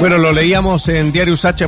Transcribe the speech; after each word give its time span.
Bueno, 0.00 0.16
lo 0.16 0.32
leíamos 0.32 0.88
en 0.88 1.12
diariosh.cl. 1.12 1.62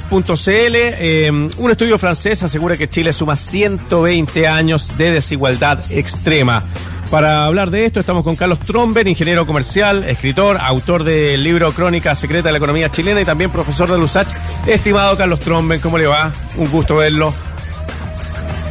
Eh, 0.48 1.30
un 1.30 1.70
estudio 1.70 1.98
francés 1.98 2.42
asegura 2.42 2.78
que 2.78 2.88
Chile 2.88 3.12
suma 3.12 3.36
120 3.36 4.48
años 4.48 4.96
de 4.96 5.10
desigualdad 5.10 5.78
extrema. 5.90 6.64
Para 7.10 7.44
hablar 7.44 7.70
de 7.70 7.84
esto 7.84 8.00
estamos 8.00 8.24
con 8.24 8.34
Carlos 8.34 8.58
Tromber, 8.60 9.06
ingeniero 9.06 9.46
comercial, 9.46 10.04
escritor, 10.04 10.56
autor 10.58 11.04
del 11.04 11.44
libro 11.44 11.72
Crónica 11.72 12.14
Secreta 12.14 12.48
de 12.48 12.52
la 12.52 12.56
Economía 12.56 12.90
Chilena 12.90 13.20
y 13.20 13.26
también 13.26 13.50
profesor 13.50 13.90
de 13.90 13.98
USACH. 13.98 14.32
Estimado 14.66 15.14
Carlos 15.18 15.38
Tromber, 15.40 15.78
¿cómo 15.80 15.98
le 15.98 16.06
va? 16.06 16.32
Un 16.56 16.70
gusto 16.70 16.96
verlo. 16.96 17.34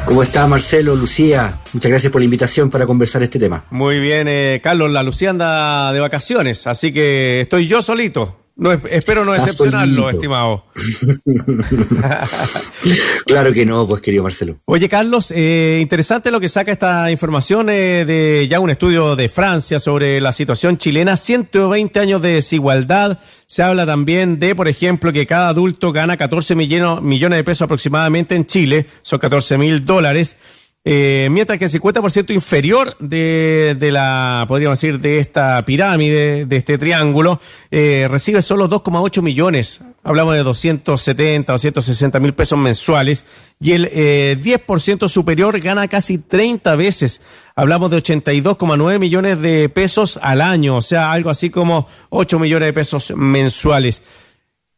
¿Cómo 0.08 0.24
está 0.24 0.48
Marcelo, 0.48 0.96
Lucía? 0.96 1.60
Muchas 1.74 1.92
gracias 1.92 2.12
por 2.12 2.20
la 2.20 2.26
invitación 2.26 2.72
para 2.72 2.88
conversar 2.88 3.22
este 3.22 3.38
tema. 3.38 3.64
Muy 3.70 4.00
bien, 4.00 4.28
eh, 4.28 4.60
Carlos, 4.64 4.90
la 4.90 5.04
Lucía 5.04 5.30
anda 5.30 5.94
de 5.94 6.00
vacaciones, 6.00 6.66
así 6.66 6.92
que 6.92 7.42
estoy 7.42 7.68
yo 7.68 7.84
solito. 7.84 8.41
No, 8.62 8.72
espero 8.74 9.26
no 9.26 9.32
decepcionarlo, 9.32 10.08
estimado. 10.08 10.66
claro 13.26 13.54
que 13.54 13.66
no, 13.66 13.88
pues 13.88 14.04
querido 14.04 14.22
Marcelo. 14.22 14.60
Oye, 14.66 14.88
Carlos, 14.88 15.34
eh, 15.36 15.80
interesante 15.82 16.30
lo 16.30 16.40
que 16.40 16.48
saca 16.48 16.72
esta 16.72 17.10
información 17.10 17.72
eh, 17.72 18.06
de 18.06 18.48
ya 18.48 18.60
un 18.60 18.70
estudio 18.70 19.16
de 19.16 19.30
Francia 19.30 19.80
sobre 19.80 20.22
la 20.22 20.32
situación 20.32 20.78
chilena. 20.78 21.18
120 21.18 22.00
años 22.00 22.22
de 22.22 22.34
desigualdad. 22.34 23.18
Se 23.48 23.64
habla 23.64 23.88
también 23.88 24.38
de, 24.38 24.54
por 24.54 24.68
ejemplo, 24.68 25.12
que 25.12 25.26
cada 25.26 25.48
adulto 25.48 25.92
gana 25.92 26.16
14 26.16 26.54
millones, 26.54 27.02
millones 27.02 27.38
de 27.38 27.44
pesos 27.44 27.64
aproximadamente 27.64 28.36
en 28.36 28.46
Chile. 28.46 28.86
Son 29.02 29.18
14 29.18 29.58
mil 29.58 29.86
dólares. 29.86 30.38
Eh, 30.84 31.28
mientras 31.30 31.60
que 31.60 31.66
el 31.66 31.72
50% 31.72 32.34
inferior 32.34 32.98
de, 32.98 33.76
de, 33.80 33.92
la, 33.92 34.46
podríamos 34.48 34.82
decir, 34.82 35.00
de 35.00 35.20
esta 35.20 35.64
pirámide, 35.64 36.48
de 36.48 36.58
este 36.58 36.80
triángulo, 36.80 37.40
eh, 37.70 38.08
recibe 38.10 38.42
solo 38.42 38.68
2,8 38.68 39.22
millones. 39.22 39.82
Hablamos 40.04 40.34
de 40.34 40.42
270, 40.42 41.54
260 41.54 42.20
mil 42.20 42.34
pesos 42.34 42.58
mensuales. 42.58 43.26
Y 43.60 43.74
el 43.74 43.90
eh, 43.92 44.36
10% 44.42 45.08
superior 45.08 45.60
gana 45.60 45.88
casi 45.88 46.18
30 46.18 46.76
veces. 46.76 47.22
Hablamos 47.56 47.92
de 47.92 47.98
82,9 47.98 48.98
millones 48.98 49.40
de 49.40 49.70
pesos 49.70 50.18
al 50.24 50.42
año, 50.42 50.78
o 50.78 50.82
sea, 50.82 51.12
algo 51.12 51.30
así 51.30 51.52
como 51.52 51.88
8 52.10 52.40
millones 52.40 52.70
de 52.70 52.74
pesos 52.74 53.14
mensuales. 53.16 54.02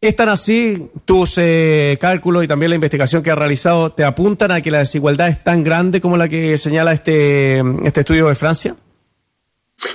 ¿Están 0.03 0.27
así 0.27 0.89
tus 1.05 1.37
eh, 1.37 1.97
cálculos 2.01 2.43
y 2.43 2.47
también 2.49 2.71
la 2.71 2.75
investigación 2.75 3.23
que 3.23 3.31
has 3.31 3.37
realizado? 3.37 3.93
¿Te 3.93 4.03
apuntan 4.03 4.51
a 4.51 4.59
que 4.59 4.69
la 4.69 4.79
desigualdad 4.79 5.29
es 5.29 5.41
tan 5.41 5.63
grande 5.63 6.01
como 6.01 6.17
la 6.17 6.27
que 6.27 6.57
señala 6.57 6.91
este, 6.91 7.59
este 7.85 8.01
estudio 8.01 8.27
de 8.27 8.35
Francia? 8.35 8.75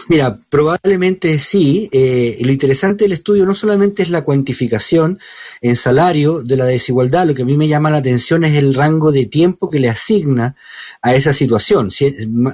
Mira, 0.08 0.38
probablemente 0.48 1.38
sí. 1.38 1.88
Eh, 1.92 2.38
lo 2.40 2.50
interesante 2.50 3.04
del 3.04 3.12
estudio 3.12 3.44
no 3.44 3.54
solamente 3.54 4.02
es 4.02 4.10
la 4.10 4.24
cuantificación 4.24 5.18
en 5.60 5.76
salario 5.76 6.42
de 6.42 6.56
la 6.56 6.64
desigualdad, 6.64 7.26
lo 7.26 7.34
que 7.34 7.42
a 7.42 7.46
mí 7.46 7.56
me 7.56 7.68
llama 7.68 7.90
la 7.90 7.98
atención 7.98 8.44
es 8.44 8.54
el 8.56 8.74
rango 8.74 9.12
de 9.12 9.26
tiempo 9.26 9.68
que 9.68 9.80
le 9.80 9.88
asigna 9.88 10.56
a 11.02 11.14
esa 11.14 11.32
situación, 11.32 11.90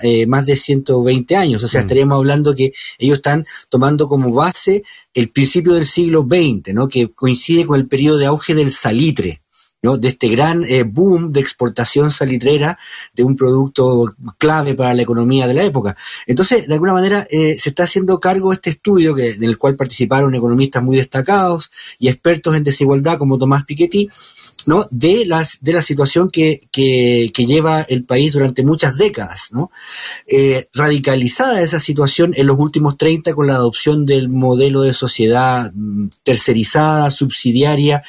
eh, 0.03 0.27
más 0.27 0.47
de 0.47 0.57
120 0.57 1.37
años. 1.37 1.63
O 1.63 1.69
sea, 1.69 1.81
mm. 1.81 1.85
estaríamos 1.85 2.19
hablando 2.19 2.55
que 2.55 2.73
ellos 2.99 3.19
están 3.19 3.47
tomando 3.69 4.09
como 4.09 4.33
base 4.33 4.83
el 5.13 5.31
principio 5.31 5.75
del 5.75 5.85
siglo 5.85 6.27
XX, 6.29 6.75
¿no? 6.75 6.89
que 6.89 7.13
coincide 7.13 7.67
con 7.67 7.79
el 7.79 7.87
periodo 7.87 8.19
de 8.19 8.27
auge 8.27 8.55
del 8.55 8.71
salitre 8.71 9.44
de 9.93 10.09
este 10.09 10.29
gran 10.29 10.65
eh, 10.65 10.83
boom 10.83 11.31
de 11.31 11.41
exportación 11.41 12.11
salitrera 12.11 12.79
de 13.15 13.23
un 13.23 13.37
producto 13.37 14.15
clave 14.39 14.75
para 14.75 14.95
la 14.95 15.03
economía 15.03 15.47
de 15.47 15.55
la 15.55 15.63
época. 15.63 15.97
Entonces, 16.27 16.67
de 16.67 16.75
alguna 16.75 16.95
manera, 16.95 17.27
eh, 17.31 17.57
se 17.59 17.69
está 17.69 17.85
haciendo 17.85 18.19
cargo 18.19 18.53
este 18.53 18.71
estudio 18.71 19.15
que, 19.15 19.33
en 19.33 19.45
el 19.45 19.59
cual 19.59 19.77
participaron 19.77 20.35
economistas 20.35 20.83
muy 20.83 20.97
destacados 20.97 21.71
y 21.99 22.09
expertos 22.09 22.57
en 22.57 22.65
desigualdad 22.65 23.19
como 23.19 23.39
Tomás 23.39 23.65
Piketty, 23.65 24.09
¿no? 24.67 24.87
de, 24.91 25.27
las, 25.27 25.59
de 25.61 25.73
la 25.75 25.83
situación 25.83 26.31
que, 26.31 26.61
que, 26.73 27.31
lleva 27.45 27.83
el 27.83 28.05
país 28.05 28.33
durante 28.33 28.65
muchas 28.65 28.97
décadas. 28.97 29.49
¿no? 29.53 29.71
Eh, 30.27 30.67
radicalizada 30.73 31.61
esa 31.61 31.79
situación 31.79 32.33
en 32.37 32.47
los 32.47 32.59
últimos 32.59 32.97
30 32.97 33.35
con 33.35 33.47
la 33.47 33.55
adopción 33.55 34.07
del 34.07 34.31
modelo 34.31 34.81
de 34.81 34.95
sociedad 34.95 35.71
mm, 35.75 36.09
tercerizada, 36.23 37.11
subsidiaria 37.11 38.03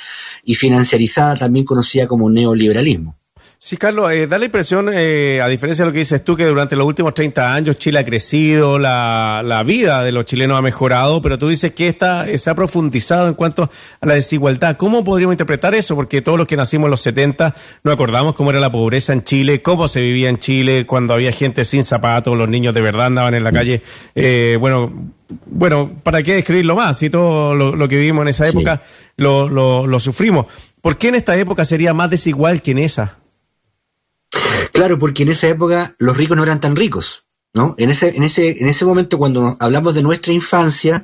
y 0.45 0.55
financiarizada, 0.55 1.35
también 1.35 1.64
conocida 1.65 2.07
como 2.07 2.29
neoliberalismo. 2.29 3.15
Sí, 3.57 3.77
Carlos, 3.77 4.11
eh, 4.11 4.27
da 4.27 4.37
la 4.37 4.45
impresión, 4.45 4.91
eh, 4.93 5.39
a 5.41 5.47
diferencia 5.47 5.83
de 5.83 5.89
lo 5.89 5.93
que 5.93 5.99
dices 5.99 6.23
tú, 6.23 6.35
que 6.35 6.45
durante 6.45 6.75
los 6.75 6.85
últimos 6.85 7.13
30 7.13 7.53
años 7.53 7.79
Chile 7.79 7.99
ha 7.99 8.05
crecido, 8.05 8.77
la, 8.77 9.41
la 9.43 9.63
vida 9.63 10.03
de 10.03 10.11
los 10.11 10.25
chilenos 10.25 10.57
ha 10.57 10.61
mejorado, 10.61 11.21
pero 11.21 11.39
tú 11.39 11.47
dices 11.47 11.73
que 11.73 11.87
esta 11.87 12.25
se 12.37 12.49
ha 12.49 12.53
profundizado 12.53 13.27
en 13.27 13.33
cuanto 13.33 13.69
a 14.01 14.05
la 14.05 14.13
desigualdad. 14.13 14.75
¿Cómo 14.77 15.03
podríamos 15.03 15.33
interpretar 15.33 15.73
eso? 15.73 15.95
Porque 15.95 16.21
todos 16.21 16.37
los 16.37 16.47
que 16.47 16.57
nacimos 16.57 16.85
en 16.85 16.91
los 16.91 17.01
70 17.01 17.55
no 17.83 17.91
acordamos 17.91 18.35
cómo 18.35 18.51
era 18.51 18.59
la 18.59 18.71
pobreza 18.71 19.13
en 19.13 19.23
Chile, 19.23 19.61
cómo 19.61 19.87
se 19.87 20.01
vivía 20.01 20.29
en 20.29 20.37
Chile 20.37 20.85
cuando 20.85 21.13
había 21.13 21.31
gente 21.31 21.63
sin 21.63 21.83
zapatos, 21.83 22.37
los 22.37 22.49
niños 22.49 22.73
de 22.75 22.81
verdad 22.81 23.07
andaban 23.07 23.33
en 23.35 23.43
la 23.43 23.51
calle. 23.51 23.81
Eh, 24.13 24.57
bueno, 24.59 24.91
bueno, 25.47 25.91
¿para 26.03 26.21
qué 26.21 26.35
describirlo 26.35 26.75
más? 26.75 26.99
Si 26.99 27.09
todo 27.09 27.55
lo, 27.55 27.87
que 27.87 27.95
vivimos 27.97 28.23
en 28.23 28.27
esa 28.27 28.47
época 28.47 28.81
lo, 29.17 29.49
lo, 29.49 29.87
lo 29.87 29.99
sufrimos. 29.99 30.45
¿Por 30.85 31.00
qué 31.00 31.07
en 31.07 31.16
esta 31.16 31.35
época 31.35 31.66
sería 31.66 31.96
más 31.96 32.12
desigual 32.12 32.62
que 32.62 32.69
en 32.69 32.78
esa? 32.78 33.18
Claro, 34.72 35.00
porque 35.00 35.23
en 35.23 35.29
esa 35.29 35.47
época 35.47 35.96
los 35.97 36.16
ricos 36.16 36.38
no 36.38 36.44
eran 36.44 36.62
tan 36.62 36.75
ricos. 36.75 37.25
¿No? 37.56 37.73
En 37.79 37.90
ese, 37.90 38.16
en 38.16 38.22
ese, 38.22 38.62
en 38.62 38.68
ese 38.68 38.85
momento, 38.85 39.18
cuando 39.18 39.57
hablamos 39.59 39.96
de 39.96 40.03
nuestra 40.03 40.31
infancia, 40.31 41.03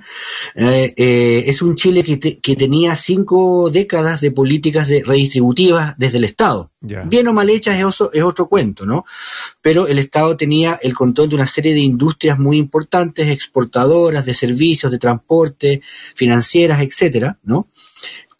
eh, 0.53 0.93
eh, 0.95 1.45
es 1.47 1.63
un 1.63 1.75
Chile 1.75 2.03
que, 2.03 2.19
que, 2.19 2.55
tenía 2.55 2.95
cinco 2.95 3.71
décadas 3.71 4.21
de 4.21 4.31
políticas 4.31 4.87
de 4.87 5.01
redistributivas 5.03 5.95
desde 5.97 6.17
el 6.19 6.25
Estado. 6.25 6.71
Bien 6.81 7.27
o 7.29 7.33
mal 7.33 7.49
hechas 7.49 7.79
es, 7.79 8.01
es 8.13 8.21
otro 8.21 8.47
cuento, 8.47 8.85
¿no? 8.85 9.05
Pero 9.61 9.87
el 9.87 9.97
Estado 9.97 10.37
tenía 10.37 10.77
el 10.83 10.93
control 10.93 11.29
de 11.29 11.35
una 11.35 11.47
serie 11.47 11.73
de 11.73 11.79
industrias 11.79 12.37
muy 12.37 12.57
importantes, 12.57 13.29
exportadoras 13.29 14.25
de 14.25 14.35
servicios, 14.35 14.91
de 14.91 14.99
transporte, 14.99 15.81
financieras, 16.13 16.81
etcétera, 16.81 17.39
¿no? 17.43 17.67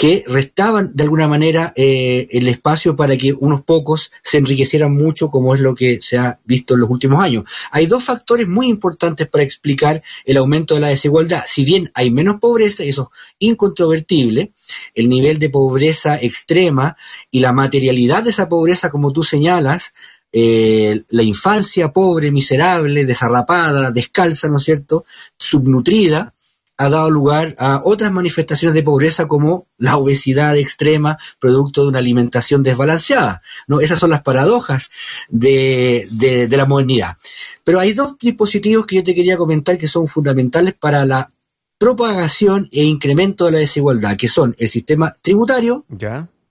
Que 0.02 0.24
restaban 0.26 0.90
de 0.96 1.04
alguna 1.04 1.28
manera 1.28 1.74
eh, 1.76 2.26
el 2.32 2.48
espacio 2.48 2.96
para 2.96 3.16
que 3.18 3.34
unos 3.34 3.62
pocos 3.62 4.12
se 4.24 4.40
enriquecieran 4.40 4.92
mucho, 4.92 5.30
como 5.30 5.54
es 5.54 5.62
lo 5.62 5.76
que 5.76 6.00
se 6.02 6.18
ha 6.18 6.40
visto 6.44 6.74
en 6.74 6.80
los 6.80 6.90
últimos 6.90 7.24
años. 7.24 7.44
Hay 7.72 7.86
dos 7.86 8.04
factores 8.04 8.48
muy 8.48 8.68
importantes 8.68 9.28
para 9.28 9.44
explicar 9.44 10.02
el 10.26 10.38
aumento 10.38 10.74
de 10.74 10.80
la 10.80 10.88
desigualdad. 10.88 11.44
Si 11.46 11.64
bien 11.64 11.92
hay 11.94 12.10
menos 12.10 12.38
pobreza, 12.40 12.84
eso 12.84 13.12
es 13.14 13.48
incontrovertible, 13.50 14.54
el 14.96 15.08
nivel 15.08 15.38
de 15.38 15.52
pobreza 15.52 16.20
extrema 16.20 16.98
y 17.30 17.40
la 17.40 17.54
materialidad 17.54 18.24
de 18.24 18.32
esa 18.32 18.50
pobreza, 18.50 18.90
como 18.90 19.14
tú 19.14 19.24
señalas, 19.24 19.94
eh, 20.32 21.04
la 21.10 21.22
infancia 21.22 21.94
pobre, 21.94 22.32
miserable, 22.32 23.06
desarrapada, 23.06 23.92
descalza, 23.92 24.48
¿no 24.48 24.58
es 24.58 24.64
cierto?, 24.64 25.06
subnutrida, 25.38 26.34
ha 26.82 26.90
dado 26.90 27.12
lugar 27.12 27.54
a 27.60 27.84
otras 27.86 28.12
manifestaciones 28.12 28.74
de 28.74 28.82
pobreza 28.82 29.28
como 29.28 29.68
la 29.78 29.98
obesidad 29.98 30.58
extrema, 30.58 31.20
producto 31.40 31.84
de 31.84 31.90
una 31.90 32.00
alimentación 32.00 32.64
desbalanceada. 32.64 33.44
¿no? 33.68 33.82
Esas 33.82 34.00
son 34.00 34.10
las 34.10 34.24
paradojas 34.24 34.90
de, 35.30 36.08
de, 36.10 36.58
la 36.58 36.66
modernidad. 36.66 37.18
Pero 37.64 37.80
hay 37.80 37.94
dos 37.94 38.18
dispositivos 38.20 38.88
que 38.88 38.96
yo 38.96 39.04
te 39.04 39.14
quería 39.14 39.38
comentar 39.38 39.78
que 39.78 39.88
son 39.88 40.08
fundamentales 40.08 40.74
para 40.74 41.06
la 41.06 41.32
propagación 41.78 42.68
e 42.72 42.84
incremento 42.84 43.46
de 43.46 43.52
la 43.52 43.60
desigualdad, 43.60 44.18
que 44.18 44.28
son 44.28 44.56
el 44.58 44.68
sistema 44.68 45.14
tributario, 45.22 45.86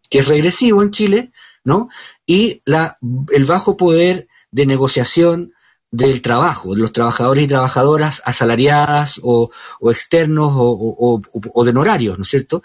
que 0.08 0.18
es 0.20 0.28
regresivo 0.28 0.80
en 0.84 0.92
Chile, 0.92 1.32
¿no? 1.64 1.88
Y 2.24 2.62
la, 2.64 2.98
el 3.32 3.46
bajo 3.46 3.76
poder 3.76 4.28
de 4.52 4.66
negociación 4.66 5.54
del 5.90 6.22
trabajo, 6.22 6.74
de 6.74 6.80
los 6.80 6.92
trabajadores 6.92 7.44
y 7.44 7.48
trabajadoras 7.48 8.22
asalariadas 8.24 9.20
o, 9.22 9.50
externos 9.90 10.52
o, 10.54 11.20
o, 11.32 11.64
de 11.64 11.70
honorarios, 11.70 12.18
¿no 12.18 12.22
es 12.22 12.30
cierto? 12.30 12.62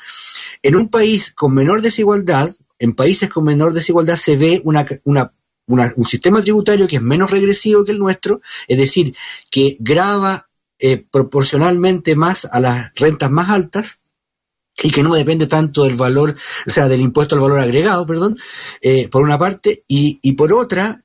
En 0.62 0.76
un 0.76 0.90
país 0.90 1.32
con 1.32 1.54
menor 1.54 1.82
desigualdad, 1.82 2.56
en 2.78 2.94
países 2.94 3.30
con 3.30 3.46
menor 3.46 3.74
desigualdad 3.74 4.16
se 4.16 4.36
ve 4.38 4.62
una, 4.64 4.86
una, 5.06 5.34
un 5.68 6.06
sistema 6.06 6.42
tributario 6.42 6.88
que 6.88 6.98
es 6.98 7.02
menos 7.02 7.32
regresivo 7.32 7.84
que 7.84 7.94
el 7.94 8.00
nuestro, 8.00 8.42
es 8.68 8.78
decir, 8.78 9.16
que 9.50 9.78
grava 9.80 10.50
eh, 10.78 11.04
proporcionalmente 11.10 12.16
más 12.16 12.46
a 12.46 12.60
las 12.60 12.92
rentas 12.96 13.32
más 13.32 13.50
altas, 13.50 14.00
y 14.84 14.92
que 14.92 15.04
no 15.04 15.16
depende 15.16 15.48
tanto 15.48 15.86
del 15.86 15.96
valor, 15.96 16.36
o 16.68 16.70
sea, 16.70 16.90
del 16.90 17.00
impuesto 17.00 17.36
al 17.36 17.42
valor 17.42 17.60
agregado, 17.60 18.06
perdón, 18.06 18.38
eh, 18.82 19.08
por 19.08 19.24
una 19.24 19.40
parte, 19.40 19.86
y, 19.88 20.20
y 20.22 20.34
por 20.34 20.52
otra, 20.52 21.04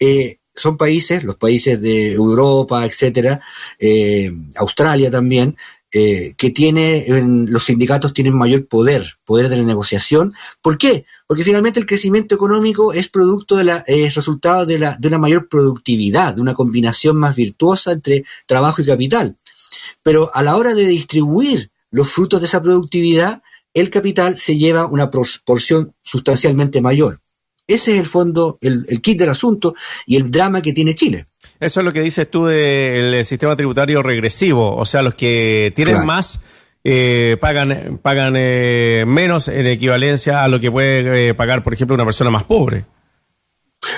eh, 0.00 0.38
son 0.54 0.76
países, 0.76 1.24
los 1.24 1.36
países 1.36 1.80
de 1.80 2.12
Europa, 2.12 2.84
etcétera, 2.84 3.40
eh, 3.78 4.32
Australia 4.56 5.10
también, 5.10 5.56
eh, 5.94 6.32
que 6.38 6.50
tiene, 6.50 7.04
los 7.48 7.64
sindicatos 7.64 8.14
tienen 8.14 8.34
mayor 8.34 8.66
poder, 8.66 9.18
poder 9.26 9.50
de 9.50 9.58
la 9.58 9.62
negociación. 9.62 10.32
¿Por 10.62 10.78
qué? 10.78 11.04
Porque 11.26 11.44
finalmente 11.44 11.80
el 11.80 11.86
crecimiento 11.86 12.34
económico 12.34 12.94
es 12.94 13.08
producto 13.08 13.56
de 13.56 13.64
la, 13.64 13.84
es 13.86 14.14
resultado 14.14 14.64
de 14.64 14.78
la, 14.78 14.96
de 14.96 15.08
una 15.08 15.18
mayor 15.18 15.48
productividad, 15.48 16.34
de 16.34 16.40
una 16.40 16.54
combinación 16.54 17.18
más 17.18 17.36
virtuosa 17.36 17.92
entre 17.92 18.24
trabajo 18.46 18.80
y 18.80 18.86
capital. 18.86 19.36
Pero 20.02 20.30
a 20.34 20.42
la 20.42 20.56
hora 20.56 20.74
de 20.74 20.86
distribuir 20.86 21.70
los 21.90 22.08
frutos 22.08 22.40
de 22.40 22.46
esa 22.46 22.62
productividad, 22.62 23.42
el 23.74 23.90
capital 23.90 24.38
se 24.38 24.56
lleva 24.56 24.86
una 24.86 25.10
porción 25.10 25.94
sustancialmente 26.02 26.80
mayor. 26.80 27.20
Ese 27.66 27.94
es 27.94 28.00
el 28.00 28.06
fondo, 28.06 28.58
el, 28.60 28.84
kit 29.00 29.18
del 29.18 29.30
asunto 29.30 29.74
y 30.06 30.16
el 30.16 30.30
drama 30.30 30.62
que 30.62 30.72
tiene 30.72 30.94
Chile. 30.94 31.26
Eso 31.60 31.80
es 31.80 31.86
lo 31.86 31.92
que 31.92 32.00
dices 32.00 32.30
tú 32.30 32.46
del 32.46 33.24
sistema 33.24 33.56
tributario 33.56 34.02
regresivo, 34.02 34.76
o 34.76 34.84
sea, 34.84 35.02
los 35.02 35.14
que 35.14 35.72
tienen 35.76 36.04
más 36.04 36.40
eh, 36.84 37.36
pagan, 37.40 38.00
pagan 38.02 38.34
eh, 38.36 39.04
menos 39.06 39.46
en 39.46 39.66
equivalencia 39.66 40.42
a 40.42 40.48
lo 40.48 40.58
que 40.58 40.70
puede 40.70 41.28
eh, 41.28 41.34
pagar, 41.34 41.62
por 41.62 41.72
ejemplo, 41.72 41.94
una 41.94 42.04
persona 42.04 42.30
más 42.30 42.44
pobre. 42.44 42.84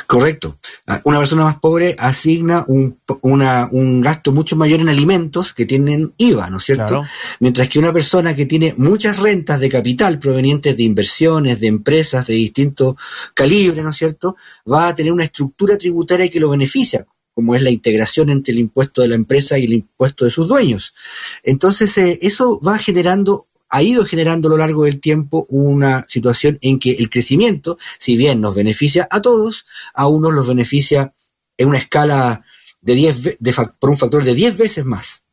Correcto. 0.06 0.58
Ah, 0.86 1.00
una 1.04 1.18
persona 1.18 1.44
más 1.44 1.58
pobre 1.58 1.96
asigna 1.98 2.64
un, 2.68 2.98
un 3.22 4.00
gasto 4.00 4.32
mucho 4.32 4.56
mayor 4.56 4.80
en 4.80 4.88
alimentos 4.88 5.52
que 5.52 5.66
tienen 5.66 6.12
IVA, 6.16 6.50
¿no 6.50 6.58
es 6.58 6.64
cierto? 6.64 7.04
Mientras 7.40 7.68
que 7.68 7.78
una 7.78 7.92
persona 7.92 8.34
que 8.34 8.46
tiene 8.46 8.74
muchas 8.76 9.18
rentas 9.18 9.60
de 9.60 9.68
capital 9.68 10.18
provenientes 10.18 10.76
de 10.76 10.82
inversiones, 10.82 11.60
de 11.60 11.66
empresas 11.66 12.26
de 12.26 12.34
distintos 12.34 12.96
calibres, 13.34 13.82
¿no 13.82 13.90
es 13.90 13.96
cierto? 13.96 14.36
Va 14.70 14.88
a 14.88 14.96
tener 14.96 15.12
una 15.12 15.24
estructura 15.24 15.78
tributaria 15.78 16.30
que 16.30 16.40
lo 16.40 16.50
beneficia, 16.50 17.06
como 17.34 17.54
es 17.54 17.62
la 17.62 17.70
integración 17.70 18.30
entre 18.30 18.52
el 18.52 18.60
impuesto 18.60 19.02
de 19.02 19.08
la 19.08 19.14
empresa 19.16 19.58
y 19.58 19.64
el 19.64 19.72
impuesto 19.72 20.24
de 20.24 20.30
sus 20.30 20.48
dueños. 20.48 20.94
Entonces, 21.42 21.96
eh, 21.98 22.18
eso 22.22 22.60
va 22.60 22.78
generando 22.78 23.48
ha 23.74 23.82
ido 23.82 24.04
generando 24.04 24.46
a 24.46 24.52
lo 24.52 24.56
largo 24.56 24.84
del 24.84 25.00
tiempo 25.00 25.46
una 25.48 26.04
situación 26.06 26.58
en 26.60 26.78
que 26.78 26.92
el 26.92 27.10
crecimiento, 27.10 27.76
si 27.98 28.16
bien 28.16 28.40
nos 28.40 28.54
beneficia 28.54 29.08
a 29.10 29.20
todos, 29.20 29.66
a 29.94 30.06
unos 30.06 30.32
los 30.32 30.46
beneficia 30.46 31.12
en 31.58 31.68
una 31.68 31.78
escala 31.78 32.44
de 32.80 32.94
10 32.94 33.38
por 33.80 33.90
un 33.90 33.96
factor 33.96 34.22
de 34.22 34.32
10 34.32 34.56
veces 34.58 34.84
más. 34.84 35.24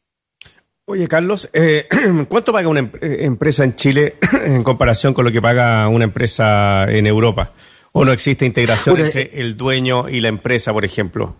Oye, 0.85 1.07
Carlos, 1.07 1.51
eh, 1.53 1.87
¿cuánto 2.27 2.51
paga 2.51 2.67
una 2.67 2.91
eh, 2.99 3.17
empresa 3.19 3.63
en 3.63 3.75
Chile 3.75 4.15
en 4.43 4.63
comparación 4.63 5.13
con 5.13 5.23
lo 5.23 5.31
que 5.31 5.39
paga 5.39 5.87
una 5.87 6.05
empresa 6.05 6.91
en 6.91 7.05
Europa? 7.05 7.53
¿O 7.91 8.03
no 8.03 8.11
existe 8.11 8.47
integración 8.47 8.99
entre 8.99 9.39
el 9.39 9.55
dueño 9.55 10.09
y 10.09 10.19
la 10.19 10.29
empresa, 10.29 10.73
por 10.73 10.83
ejemplo? 10.83 11.35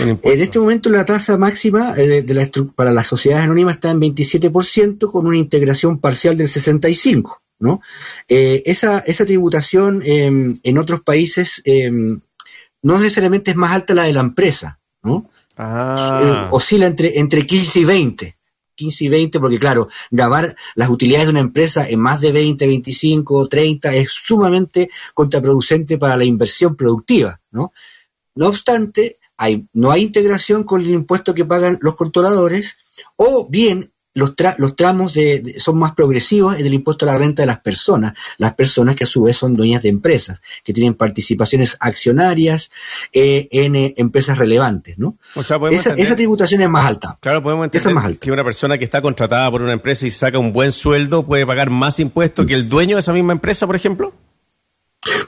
En 0.00 0.40
este 0.40 0.58
momento 0.58 0.90
la 0.90 1.04
tasa 1.04 1.36
máxima 1.36 1.94
eh, 1.96 2.22
de, 2.22 2.34
la 2.34 2.48
para 2.74 2.92
las 2.92 3.06
sociedades 3.06 3.44
anónimas 3.44 3.76
está 3.76 3.90
en 3.90 4.00
27% 4.00 5.10
con 5.10 5.26
una 5.26 5.36
integración 5.36 5.98
parcial 5.98 6.36
del 6.36 6.48
65%. 6.48 7.36
¿no? 7.60 7.80
Eh, 8.28 8.62
esa, 8.66 9.00
esa 9.00 9.26
tributación 9.26 10.02
em, 10.04 10.58
en 10.62 10.78
otros 10.78 11.00
países 11.00 11.60
em, 11.64 12.20
no 12.82 12.98
necesariamente 12.98 13.50
es 13.50 13.56
más 13.56 13.72
alta 13.72 13.94
la 13.94 14.04
de 14.04 14.12
la 14.12 14.20
empresa. 14.20 14.78
¿no? 15.02 15.30
Ah. 15.56 16.20
Eh, 16.22 16.48
oscila 16.52 16.86
entre, 16.86 17.18
entre 17.18 17.46
15 17.46 17.80
y 17.80 17.84
20. 17.84 18.38
15 18.76 19.04
y 19.04 19.08
20, 19.08 19.40
porque 19.40 19.58
claro, 19.58 19.88
grabar 20.10 20.54
las 20.76 20.88
utilidades 20.88 21.26
de 21.26 21.32
una 21.32 21.40
empresa 21.40 21.88
en 21.88 21.98
más 21.98 22.20
de 22.20 22.30
20, 22.30 22.64
25, 22.64 23.48
30 23.48 23.94
es 23.96 24.10
sumamente 24.10 24.88
contraproducente 25.14 25.98
para 25.98 26.16
la 26.16 26.24
inversión 26.24 26.76
productiva, 26.76 27.40
¿no? 27.50 27.72
No 28.36 28.46
obstante, 28.46 29.17
no 29.72 29.90
hay 29.90 30.02
integración 30.02 30.64
con 30.64 30.80
el 30.80 30.90
impuesto 30.90 31.34
que 31.34 31.44
pagan 31.44 31.78
los 31.80 31.96
controladores, 31.96 32.76
o 33.16 33.48
bien 33.48 33.92
los, 34.18 34.34
los 34.58 34.74
tramos 34.74 35.14
de, 35.14 35.54
son 35.58 35.78
más 35.78 35.94
progresivos 35.94 36.58
del 36.58 36.74
impuesto 36.74 37.04
a 37.04 37.12
la 37.12 37.18
renta 37.18 37.42
de 37.42 37.46
las 37.46 37.60
personas, 37.60 38.18
las 38.36 38.54
personas 38.54 38.96
que 38.96 39.04
a 39.04 39.06
su 39.06 39.22
vez 39.22 39.36
son 39.36 39.54
dueñas 39.54 39.82
de 39.82 39.90
empresas, 39.90 40.42
que 40.64 40.72
tienen 40.72 40.94
participaciones 40.94 41.76
accionarias 41.78 42.70
eh, 43.12 43.48
en 43.52 43.76
eh, 43.76 43.94
empresas 43.96 44.36
relevantes, 44.36 44.98
¿no? 44.98 45.16
esa, 45.36 46.16
tributación 46.16 46.62
es 46.62 46.68
más 46.68 46.86
alta. 46.86 47.16
Claro, 47.20 47.42
podemos 47.42 47.66
entender 47.66 48.18
que 48.18 48.32
una 48.32 48.42
persona 48.42 48.76
que 48.76 48.84
está 48.84 49.00
contratada 49.00 49.48
por 49.52 49.62
una 49.62 49.72
empresa 49.72 50.06
y 50.06 50.10
saca 50.10 50.38
un 50.38 50.52
buen 50.52 50.72
sueldo 50.72 51.24
puede 51.24 51.46
pagar 51.46 51.70
más 51.70 52.00
impuestos 52.00 52.44
que 52.44 52.54
el 52.54 52.68
dueño 52.68 52.96
de 52.96 53.00
esa 53.00 53.12
misma 53.12 53.34
empresa, 53.34 53.66
por 53.68 53.76
ejemplo. 53.76 54.12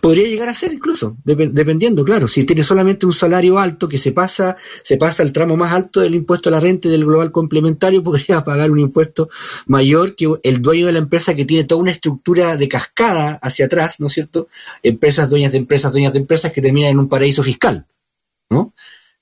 Podría 0.00 0.26
llegar 0.26 0.49
a 0.49 0.55
ser 0.55 0.73
incluso, 0.73 1.17
dependiendo, 1.25 2.05
claro, 2.05 2.26
si 2.26 2.44
tiene 2.44 2.62
solamente 2.62 3.05
un 3.05 3.12
salario 3.12 3.58
alto 3.58 3.88
que 3.88 3.99
se 3.99 4.12
pasa, 4.12 4.56
se 4.82 4.97
pasa 4.97 5.23
el 5.23 5.32
tramo 5.32 5.56
más 5.56 5.73
alto 5.73 6.00
del 6.00 6.14
impuesto 6.14 6.49
a 6.49 6.52
la 6.52 6.61
renta 6.61 6.88
del 6.88 7.05
global 7.05 7.31
complementario, 7.31 8.02
podría 8.02 8.43
pagar 8.43 8.70
un 8.70 8.79
impuesto 8.79 9.29
mayor 9.67 10.17
que 10.17 10.29
el 10.43 10.62
dueño 10.62 10.87
de 10.87 10.93
la 10.93 11.00
empresa 11.00 11.35
que 11.35 11.44
tiene 11.44 11.64
toda 11.64 11.82
una 11.82 11.91
estructura 11.91 12.56
de 12.56 12.69
cascada 12.69 13.38
hacia 13.43 13.67
atrás, 13.67 14.00
¿no 14.00 14.06
es 14.06 14.14
cierto? 14.14 14.49
Empresas, 14.82 15.29
dueñas 15.29 15.52
de 15.52 15.58
empresas, 15.58 15.93
dueñas 15.93 16.12
de 16.14 16.20
empresas 16.20 16.53
que 16.53 16.62
terminan 16.62 16.93
en 16.93 16.99
un 16.99 17.08
paraíso 17.08 17.43
fiscal, 17.43 17.87
¿no? 18.49 18.73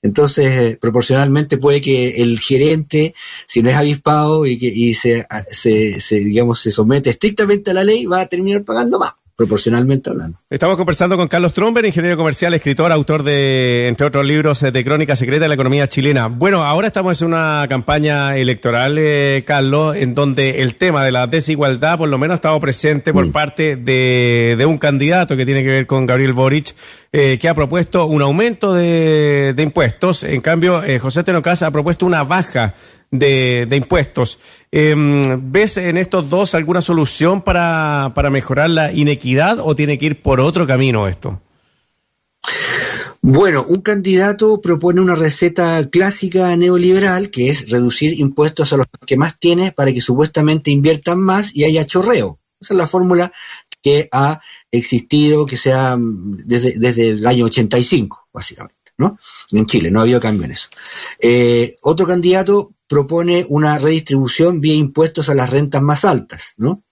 Entonces, 0.01 0.77
proporcionalmente 0.77 1.57
puede 1.57 1.81
que 1.81 2.21
el 2.21 2.39
gerente, 2.39 3.13
si 3.45 3.61
no 3.61 3.69
es 3.69 3.75
avispado 3.75 4.45
y 4.45 4.57
que 4.57 4.67
y 4.67 4.93
se, 4.93 5.27
se, 5.49 5.99
se, 5.99 6.15
digamos, 6.15 6.61
se 6.61 6.71
somete 6.71 7.09
estrictamente 7.09 7.71
a 7.71 7.73
la 7.73 7.83
ley, 7.83 8.05
va 8.05 8.21
a 8.21 8.27
terminar 8.27 8.63
pagando 8.63 8.97
más 8.97 9.18
proporcionalmente 9.39 10.09
hablando. 10.09 10.37
Estamos 10.49 10.75
conversando 10.75 11.15
con 11.15 11.29
Carlos 11.29 11.53
Tromber, 11.53 11.85
ingeniero 11.85 12.17
comercial, 12.17 12.53
escritor, 12.53 12.91
autor 12.91 13.23
de, 13.23 13.87
entre 13.87 14.05
otros 14.05 14.25
libros, 14.25 14.59
de 14.59 14.83
Crónica 14.83 15.15
Secreta 15.15 15.45
de 15.45 15.47
la 15.47 15.53
Economía 15.53 15.87
Chilena. 15.87 16.27
Bueno, 16.27 16.65
ahora 16.65 16.87
estamos 16.87 17.21
en 17.21 17.29
una 17.29 17.65
campaña 17.69 18.35
electoral, 18.35 18.97
eh, 18.99 19.45
Carlos, 19.47 19.95
en 19.95 20.13
donde 20.13 20.61
el 20.61 20.75
tema 20.75 21.05
de 21.05 21.13
la 21.13 21.25
desigualdad 21.25 21.97
por 21.97 22.09
lo 22.09 22.17
menos 22.17 22.33
ha 22.33 22.35
estado 22.35 22.59
presente 22.59 23.13
por 23.13 23.31
parte 23.31 23.77
de, 23.77 24.55
de, 24.57 24.65
un 24.65 24.77
candidato 24.77 25.37
que 25.37 25.45
tiene 25.45 25.63
que 25.63 25.69
ver 25.69 25.87
con 25.87 26.05
Gabriel 26.05 26.33
Boric, 26.33 26.75
eh, 27.13 27.37
que 27.39 27.47
ha 27.47 27.53
propuesto 27.53 28.07
un 28.07 28.21
aumento 28.21 28.73
de, 28.73 29.53
de 29.55 29.63
impuestos. 29.63 30.25
En 30.25 30.41
cambio, 30.41 30.83
eh, 30.83 30.99
José 30.99 31.23
Tenocasa 31.23 31.67
ha 31.67 31.71
propuesto 31.71 32.05
una 32.05 32.23
baja 32.23 32.75
de, 33.11 33.67
impuestos. 33.71 34.39
Em, 34.71 35.51
¿Ves 35.51 35.77
en 35.77 35.97
estos 35.97 36.29
dos 36.29 36.55
alguna 36.55 36.81
solución 36.81 37.41
para, 37.41 38.11
para 38.15 38.29
mejorar 38.29 38.69
la 38.69 38.91
inequidad 38.91 39.59
o 39.59 39.75
tiene 39.75 39.97
que 39.97 40.07
ir 40.07 40.21
por 40.21 40.41
otro 40.41 40.67
camino 40.67 41.07
esto? 41.07 41.41
Bueno, 43.21 43.65
un 43.67 43.81
candidato 43.81 44.61
propone 44.61 45.01
una 45.01 45.15
receta 45.15 45.85
clásica 45.89 46.55
neoliberal 46.55 47.29
que 47.29 47.49
es 47.49 47.69
reducir 47.69 48.17
impuestos 48.17 48.71
a 48.71 48.77
los 48.77 48.87
que 49.05 49.17
más 49.17 49.37
tiene 49.37 49.73
para 49.73 49.91
que 49.91 49.99
supuestamente 49.99 50.71
inviertan 50.71 51.19
más 51.19 51.53
y 51.53 51.65
haya 51.65 51.85
chorreo. 51.85 52.39
Esa 52.61 52.73
es 52.73 52.77
la 52.77 52.87
fórmula 52.87 53.31
que 53.81 54.07
ha 54.11 54.41
existido, 54.71 55.45
que 55.45 55.57
sea 55.57 55.97
desde, 55.99 56.79
desde 56.79 57.09
el 57.11 57.27
año 57.27 57.45
85, 57.45 58.29
básicamente, 58.33 58.78
En 59.51 59.65
Chile, 59.65 59.91
no 59.91 59.99
ha 59.99 60.03
habido 60.03 60.19
cambio 60.19 60.45
en 60.45 60.51
eso. 60.51 60.69
Eh, 61.19 61.75
otro 61.81 62.05
candidato 62.05 62.73
propone 62.87 63.45
una 63.49 63.77
redistribución 63.77 64.59
vía 64.59 64.75
impuestos 64.75 65.29
a 65.29 65.35
las 65.35 65.49
rentas 65.49 65.81
más 65.81 66.05
altas, 66.05 66.53
¿no? 66.57 66.83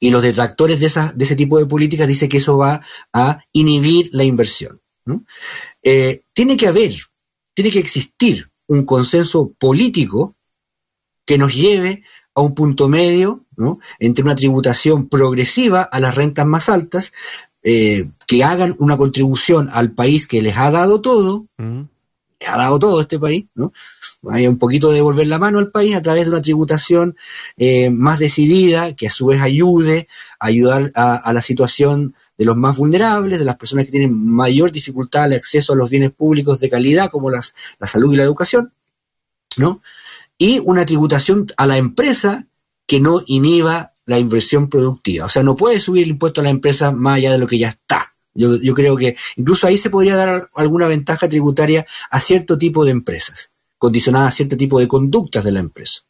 Y 0.00 0.10
los 0.10 0.22
detractores 0.22 0.78
de, 0.78 0.86
esa, 0.86 1.12
de 1.14 1.24
ese 1.24 1.34
tipo 1.34 1.58
de 1.58 1.66
políticas 1.66 2.06
dicen 2.06 2.28
que 2.28 2.36
eso 2.36 2.56
va 2.56 2.82
a 3.12 3.40
inhibir 3.52 4.10
la 4.12 4.24
inversión. 4.24 4.80
Eh, 5.82 6.22
tiene 6.32 6.56
que 6.56 6.68
haber, 6.68 6.92
tiene 7.54 7.70
que 7.70 7.78
existir 7.78 8.50
un 8.66 8.84
consenso 8.84 9.52
político 9.58 10.36
que 11.24 11.38
nos 11.38 11.54
lleve 11.54 12.04
a 12.34 12.40
un 12.40 12.54
punto 12.54 12.88
medio 12.88 13.46
¿no? 13.56 13.80
entre 13.98 14.22
una 14.22 14.36
tributación 14.36 15.08
progresiva 15.08 15.82
a 15.82 15.98
las 15.98 16.14
rentas 16.14 16.46
más 16.46 16.68
altas, 16.68 17.12
eh, 17.70 18.08
que 18.26 18.44
hagan 18.44 18.74
una 18.78 18.96
contribución 18.96 19.68
al 19.70 19.92
país 19.92 20.26
que 20.26 20.40
les 20.40 20.56
ha 20.56 20.70
dado 20.70 21.02
todo, 21.02 21.44
ha 21.58 22.56
dado 22.56 22.78
todo 22.78 23.02
este 23.02 23.18
país, 23.18 23.44
¿no? 23.54 23.74
Hay 24.30 24.46
un 24.46 24.56
poquito 24.56 24.88
de 24.88 24.94
devolver 24.94 25.26
la 25.26 25.38
mano 25.38 25.58
al 25.58 25.70
país 25.70 25.94
a 25.94 26.00
través 26.00 26.24
de 26.24 26.30
una 26.30 26.40
tributación 26.40 27.14
eh, 27.58 27.90
más 27.90 28.20
decidida, 28.20 28.96
que 28.96 29.08
a 29.08 29.10
su 29.10 29.26
vez 29.26 29.42
ayude 29.42 30.08
a 30.40 30.46
ayudar 30.46 30.90
a, 30.94 31.30
la 31.30 31.42
situación 31.42 32.14
de 32.38 32.46
los 32.46 32.56
más 32.56 32.74
vulnerables, 32.74 33.38
de 33.38 33.44
las 33.44 33.56
personas 33.56 33.84
que 33.84 33.90
tienen 33.90 34.14
mayor 34.14 34.72
dificultad 34.72 35.24
al 35.24 35.34
acceso 35.34 35.74
a 35.74 35.76
los 35.76 35.90
bienes 35.90 36.12
públicos 36.12 36.60
de 36.60 36.70
calidad, 36.70 37.10
como 37.10 37.28
las, 37.28 37.54
la 37.78 37.86
salud 37.86 38.14
y 38.14 38.16
la 38.16 38.24
educación, 38.24 38.72
¿no? 39.58 39.82
Y 40.38 40.60
una 40.60 40.86
tributación 40.86 41.48
a 41.58 41.66
la 41.66 41.76
empresa 41.76 42.46
que 42.86 42.98
no 42.98 43.20
inhiba 43.26 43.92
la 44.08 44.18
inversión 44.18 44.70
productiva. 44.70 45.26
O 45.26 45.28
sea, 45.28 45.42
no 45.42 45.54
puede 45.54 45.78
subir 45.78 46.04
el 46.04 46.10
impuesto 46.10 46.40
a 46.40 46.44
la 46.44 46.50
empresa 46.50 46.92
más 46.92 47.18
allá 47.18 47.30
de 47.30 47.38
lo 47.38 47.46
que 47.46 47.58
ya 47.58 47.68
está. 47.68 48.14
Yo, 48.32 48.56
yo 48.56 48.74
creo 48.74 48.96
que 48.96 49.14
incluso 49.36 49.66
ahí 49.66 49.76
se 49.76 49.90
podría 49.90 50.16
dar 50.16 50.48
alguna 50.54 50.86
ventaja 50.86 51.28
tributaria 51.28 51.84
a 52.10 52.18
cierto 52.18 52.56
tipo 52.56 52.86
de 52.86 52.92
empresas, 52.92 53.50
condicionada 53.76 54.28
a 54.28 54.30
cierto 54.30 54.56
tipo 54.56 54.80
de 54.80 54.88
conductas 54.88 55.44
de 55.44 55.52
la 55.52 55.60
empresa. 55.60 56.00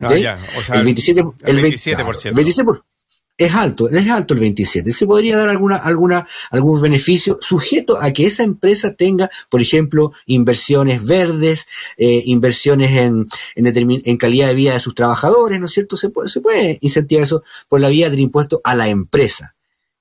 Ah, 0.00 0.16
ya. 0.16 0.38
O 0.58 0.62
sea, 0.62 0.74
el 0.74 0.84
27, 0.84 1.20
el, 1.44 1.58
27%. 1.62 2.34
27 2.34 2.64
es 3.38 3.54
alto, 3.54 3.88
es 3.88 4.10
alto 4.10 4.34
el 4.34 4.40
27. 4.40 4.92
Se 4.92 5.06
podría 5.06 5.36
dar 5.36 5.48
alguna, 5.48 5.76
alguna, 5.76 6.26
algún 6.50 6.80
beneficio 6.80 7.38
sujeto 7.40 8.00
a 8.00 8.12
que 8.12 8.26
esa 8.26 8.42
empresa 8.42 8.94
tenga, 8.94 9.30
por 9.50 9.60
ejemplo, 9.60 10.12
inversiones 10.26 11.04
verdes, 11.04 11.66
eh, 11.98 12.22
inversiones 12.26 12.92
en, 12.92 13.26
en, 13.54 14.02
en 14.04 14.16
calidad 14.16 14.48
de 14.48 14.54
vida 14.54 14.74
de 14.74 14.80
sus 14.80 14.94
trabajadores, 14.94 15.60
¿no 15.60 15.66
es 15.66 15.72
cierto? 15.72 15.96
Se 15.96 16.08
puede, 16.08 16.28
se 16.28 16.40
puede 16.40 16.78
incentivar 16.80 17.24
eso 17.24 17.42
por 17.68 17.80
la 17.80 17.88
vía 17.88 18.08
del 18.08 18.20
impuesto 18.20 18.60
a 18.64 18.74
la 18.74 18.88
empresa. 18.88 19.54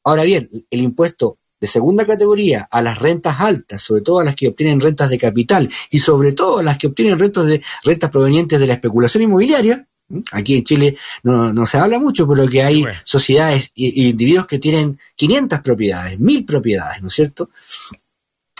Ahora 0.04 0.24
bien, 0.24 0.50
el 0.70 0.82
impuesto 0.82 1.38
de 1.60 1.68
segunda 1.68 2.06
categoría 2.06 2.68
a 2.70 2.82
las 2.82 3.00
rentas 3.00 3.39
altas, 3.39 3.82
sobre 3.82 4.01
todo 4.01 4.20
a 4.20 4.24
las 4.24 4.36
que 4.36 4.48
obtienen 4.48 4.80
rentas 4.80 5.10
de 5.10 5.18
capital 5.18 5.70
y 5.89 6.00
sobre 6.00 6.34
todo 6.34 6.60
a 6.60 6.63
las 6.63 6.77
que 6.77 6.88
obtienen 6.88 7.18
rentas, 7.18 7.46
de, 7.48 7.62
rentas 7.84 8.12
provenientes 8.12 8.60
de 8.60 8.68
la 8.68 8.74
especulación 8.74 9.24
inmobiliaria, 9.24 9.88
Aquí 10.31 10.57
en 10.57 10.63
Chile 10.63 10.97
no, 11.24 11.65
se 11.65 11.77
habla 11.77 11.97
mucho, 11.97 12.27
pero 12.27 12.47
que 12.47 12.62
hay 12.62 12.85
sociedades 13.03 13.71
e 13.75 14.07
individuos 14.07 14.45
que 14.45 14.59
tienen 14.59 15.00
500 15.15 15.62
propiedades, 15.62 16.19
1000 16.19 16.45
propiedades, 16.45 17.01
¿no 17.01 17.07
es 17.07 17.13
cierto? 17.13 17.50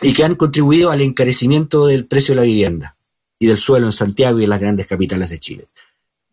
Y 0.02 0.14
que 0.14 0.24
han 0.24 0.36
contribuido 0.36 0.92
al 0.92 1.02
encarecimiento 1.02 1.86
del 1.86 2.06
precio 2.06 2.34
de 2.34 2.42
la 2.42 2.48
vivienda 2.48 2.96
y 3.38 3.48
del 3.48 3.58
suelo 3.58 3.86
en 3.86 3.94
Santiago 3.94 4.40
y 4.40 4.46
en 4.46 4.50
las 4.50 4.60
grandes 4.60 4.88
capitales 4.88 5.30
de 5.30 5.40
Chile. 5.40 5.68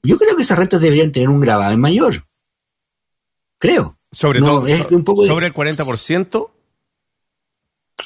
Yo 0.02 0.18
creo 0.18 0.36
que 0.36 0.42
esas 0.42 0.58
rentas 0.58 0.80
deberían 0.80 1.12
tener 1.12 1.28
un 1.28 1.40
gravamen 1.40 1.78
mayor. 1.78 2.24
Creo. 3.58 3.98
Sobre 4.10 4.40
todo, 4.40 4.64
un 4.90 5.04
poco 5.04 5.24
sobre 5.26 5.46
el 5.46 5.54
40%. 5.54 6.50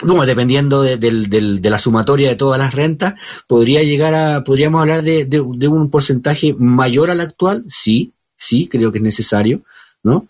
No, 0.02 0.26
dependiendo 0.26 0.82
de, 0.82 1.60
la 1.62 1.78
sumatoria 1.78 2.28
de 2.28 2.36
todas 2.36 2.58
las 2.58 2.74
rentas, 2.74 3.14
podría 3.46 3.82
llegar 3.82 4.14
a, 4.14 4.44
podríamos 4.44 4.80
hablar 4.80 5.02
de, 5.02 5.40
un 5.40 5.90
porcentaje 5.90 6.54
mayor 6.58 7.10
al 7.10 7.20
actual, 7.20 7.64
sí, 7.68 8.12
sí, 8.36 8.68
creo 8.68 8.92
que 8.92 8.98
es 8.98 9.04
necesario, 9.04 9.62
¿no? 10.02 10.28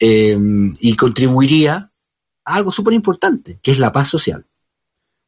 Eh, 0.00 0.38
y 0.80 0.96
contribuiría 0.96 1.90
a 2.44 2.54
algo 2.54 2.72
súper 2.72 2.94
importante, 2.94 3.58
que 3.62 3.72
es 3.72 3.78
la 3.78 3.92
paz 3.92 4.08
social. 4.08 4.46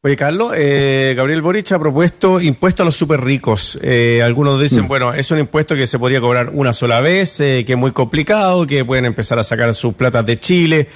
Oye, 0.06 0.16
Carlos, 0.16 0.52
eh, 0.54 1.14
Gabriel 1.16 1.42
Boric 1.42 1.72
ha 1.72 1.80
propuesto 1.80 2.40
impuesto 2.40 2.84
a 2.84 2.86
los 2.86 2.94
súper 2.94 3.22
ricos. 3.22 3.76
Eh, 3.82 4.22
algunos 4.22 4.60
dicen, 4.60 4.84
mm. 4.84 4.86
bueno, 4.86 5.12
es 5.12 5.32
un 5.32 5.40
impuesto 5.40 5.74
que 5.74 5.88
se 5.88 5.98
podría 5.98 6.20
cobrar 6.20 6.50
una 6.52 6.72
sola 6.72 7.00
vez, 7.00 7.40
eh, 7.40 7.64
que 7.66 7.72
es 7.72 7.78
muy 7.78 7.90
complicado, 7.90 8.68
que 8.68 8.84
pueden 8.84 9.04
empezar 9.04 9.40
a 9.40 9.42
sacar 9.42 9.74
sus 9.74 9.94
platas 9.94 10.24
de 10.24 10.38
Chile. 10.38 10.86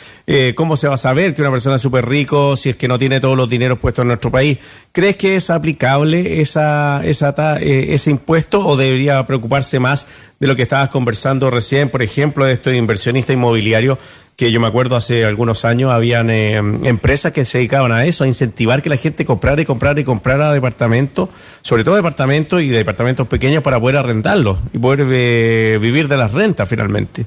¿Cómo 0.55 0.77
se 0.77 0.87
va 0.87 0.95
a 0.95 0.97
saber 0.97 1.35
que 1.35 1.43
una 1.43 1.51
persona 1.51 1.75
es 1.75 1.83
súper 1.83 2.09
rico 2.09 2.55
si 2.55 2.69
es 2.69 2.77
que 2.77 2.87
no 2.87 3.01
tiene 3.01 3.19
todos 3.19 3.37
los 3.37 3.51
dineros 3.51 3.81
puestos 3.81 4.05
en 4.05 4.09
nuestro 4.09 4.31
país? 4.31 4.59
¿Crees 4.93 5.17
que 5.17 5.35
es 5.35 5.51
aplicable 5.51 6.41
esa, 6.41 7.05
esa, 7.05 7.59
ese 7.59 8.11
impuesto 8.13 8.65
o 8.65 8.77
debería 8.77 9.27
preocuparse 9.27 9.81
más 9.81 10.07
de 10.39 10.47
lo 10.47 10.55
que 10.55 10.63
estabas 10.63 10.89
conversando 10.91 11.51
recién, 11.51 11.91
por 11.91 12.03
ejemplo, 12.03 12.45
de 12.45 12.53
estos 12.53 12.75
inversionistas 12.75 13.35
inmobiliarios 13.35 13.99
que 14.41 14.51
yo 14.51 14.59
me 14.59 14.69
acuerdo 14.69 14.97
hace 14.97 15.27
algunos 15.27 15.67
años 15.67 15.93
habían 15.93 16.31
eh, 16.31 16.57
empresas 16.57 17.31
que 17.31 17.45
se 17.45 17.59
dedicaban 17.59 17.93
a 17.93 18.07
eso, 18.07 18.25
a 18.25 18.27
incentivar 18.27 18.81
que 18.81 18.89
la 18.89 18.97
gente 18.97 19.27
comprara 19.27 19.61
y 19.61 19.67
comprara 19.67 20.01
y 20.01 20.05
comprara 20.05 20.51
departamentos, 20.51 21.29
sobre 21.61 21.85
todo 21.85 21.95
departamentos 21.95 22.63
y 22.63 22.71
departamentos 22.71 23.29
pequeños 23.29 23.63
para 23.63 23.79
poder 23.79 23.99
arrendarlos 23.99 24.59
y 24.73 24.79
poder 24.79 25.07
eh, 25.13 25.77
vivir 25.79 26.09
de 26.09 26.17
las 26.17 26.33
rentas 26.33 26.67
finalmente. 26.67 27.27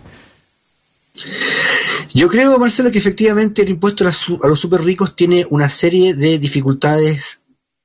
Yo 2.15 2.27
creo, 2.29 2.57
Marcelo, 2.57 2.89
que 2.89 2.97
efectivamente 2.97 3.61
el 3.61 3.69
impuesto 3.69 4.07
a, 4.07 4.47
los 4.47 4.59
super 4.59 4.81
ricos 4.81 5.15
tiene 5.15 5.45
una 5.51 5.69
serie 5.69 6.15
de 6.15 6.39
dificultades 6.39 7.41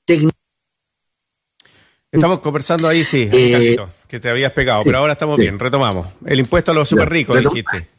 técnicas. 0.07 0.41
Estamos 2.11 2.41
conversando 2.41 2.89
ahí, 2.89 3.05
sí, 3.05 3.29
eh, 3.31 3.77
que 4.09 4.21
te 4.21 4.31
habías 4.31 4.53
pegado, 4.53 4.85
pero 4.85 4.97
ahora 4.97 5.13
estamos 5.13 5.37
bien, 5.37 5.59
retomamos. 5.59 6.07
El 6.25 6.41
impuesto 6.41 6.71
a 6.71 6.75
los 6.75 6.89
super 6.89 7.11
ricos, 7.11 7.43
dijiste. 7.43 7.98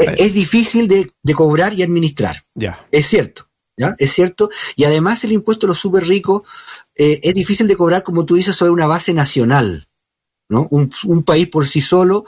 Es 0.00 0.34
difícil 0.34 0.88
de, 0.88 1.12
cobrar 1.34 1.74
y 1.74 1.82
administrar. 1.82 2.42
Ya. 2.54 2.86
Es 2.90 3.06
cierto. 3.06 3.48
¿Ya? 3.76 3.94
Es 3.98 4.12
cierto. 4.12 4.50
Y 4.76 4.84
además 4.84 5.24
el 5.24 5.32
impuesto 5.32 5.66
a 5.66 5.68
los 5.68 5.78
súper 5.78 6.06
ricos 6.06 6.42
eh, 6.96 7.20
es 7.22 7.34
difícil 7.34 7.66
de 7.66 7.76
cobrar, 7.76 8.02
como 8.02 8.26
tú 8.26 8.34
dices, 8.34 8.54
sobre 8.54 8.72
una 8.72 8.86
base 8.86 9.14
nacional. 9.14 9.88
¿no? 10.48 10.66
Un, 10.70 11.22
país 11.22 11.48
por 11.48 11.66
sí 11.66 11.80
solo, 11.80 12.24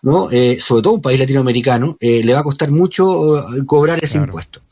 ¿no? 0.00 0.30
Eh, 0.30 0.58
sobre 0.58 0.82
todo 0.82 0.94
un 0.94 1.02
país 1.02 1.20
latinoamericano, 1.20 1.98
eh, 2.00 2.24
le 2.24 2.32
va 2.32 2.38
a 2.38 2.42
costar 2.42 2.70
mucho 2.70 3.44
cobrar 3.66 4.02
ese 4.02 4.16
impuesto. 4.16 4.62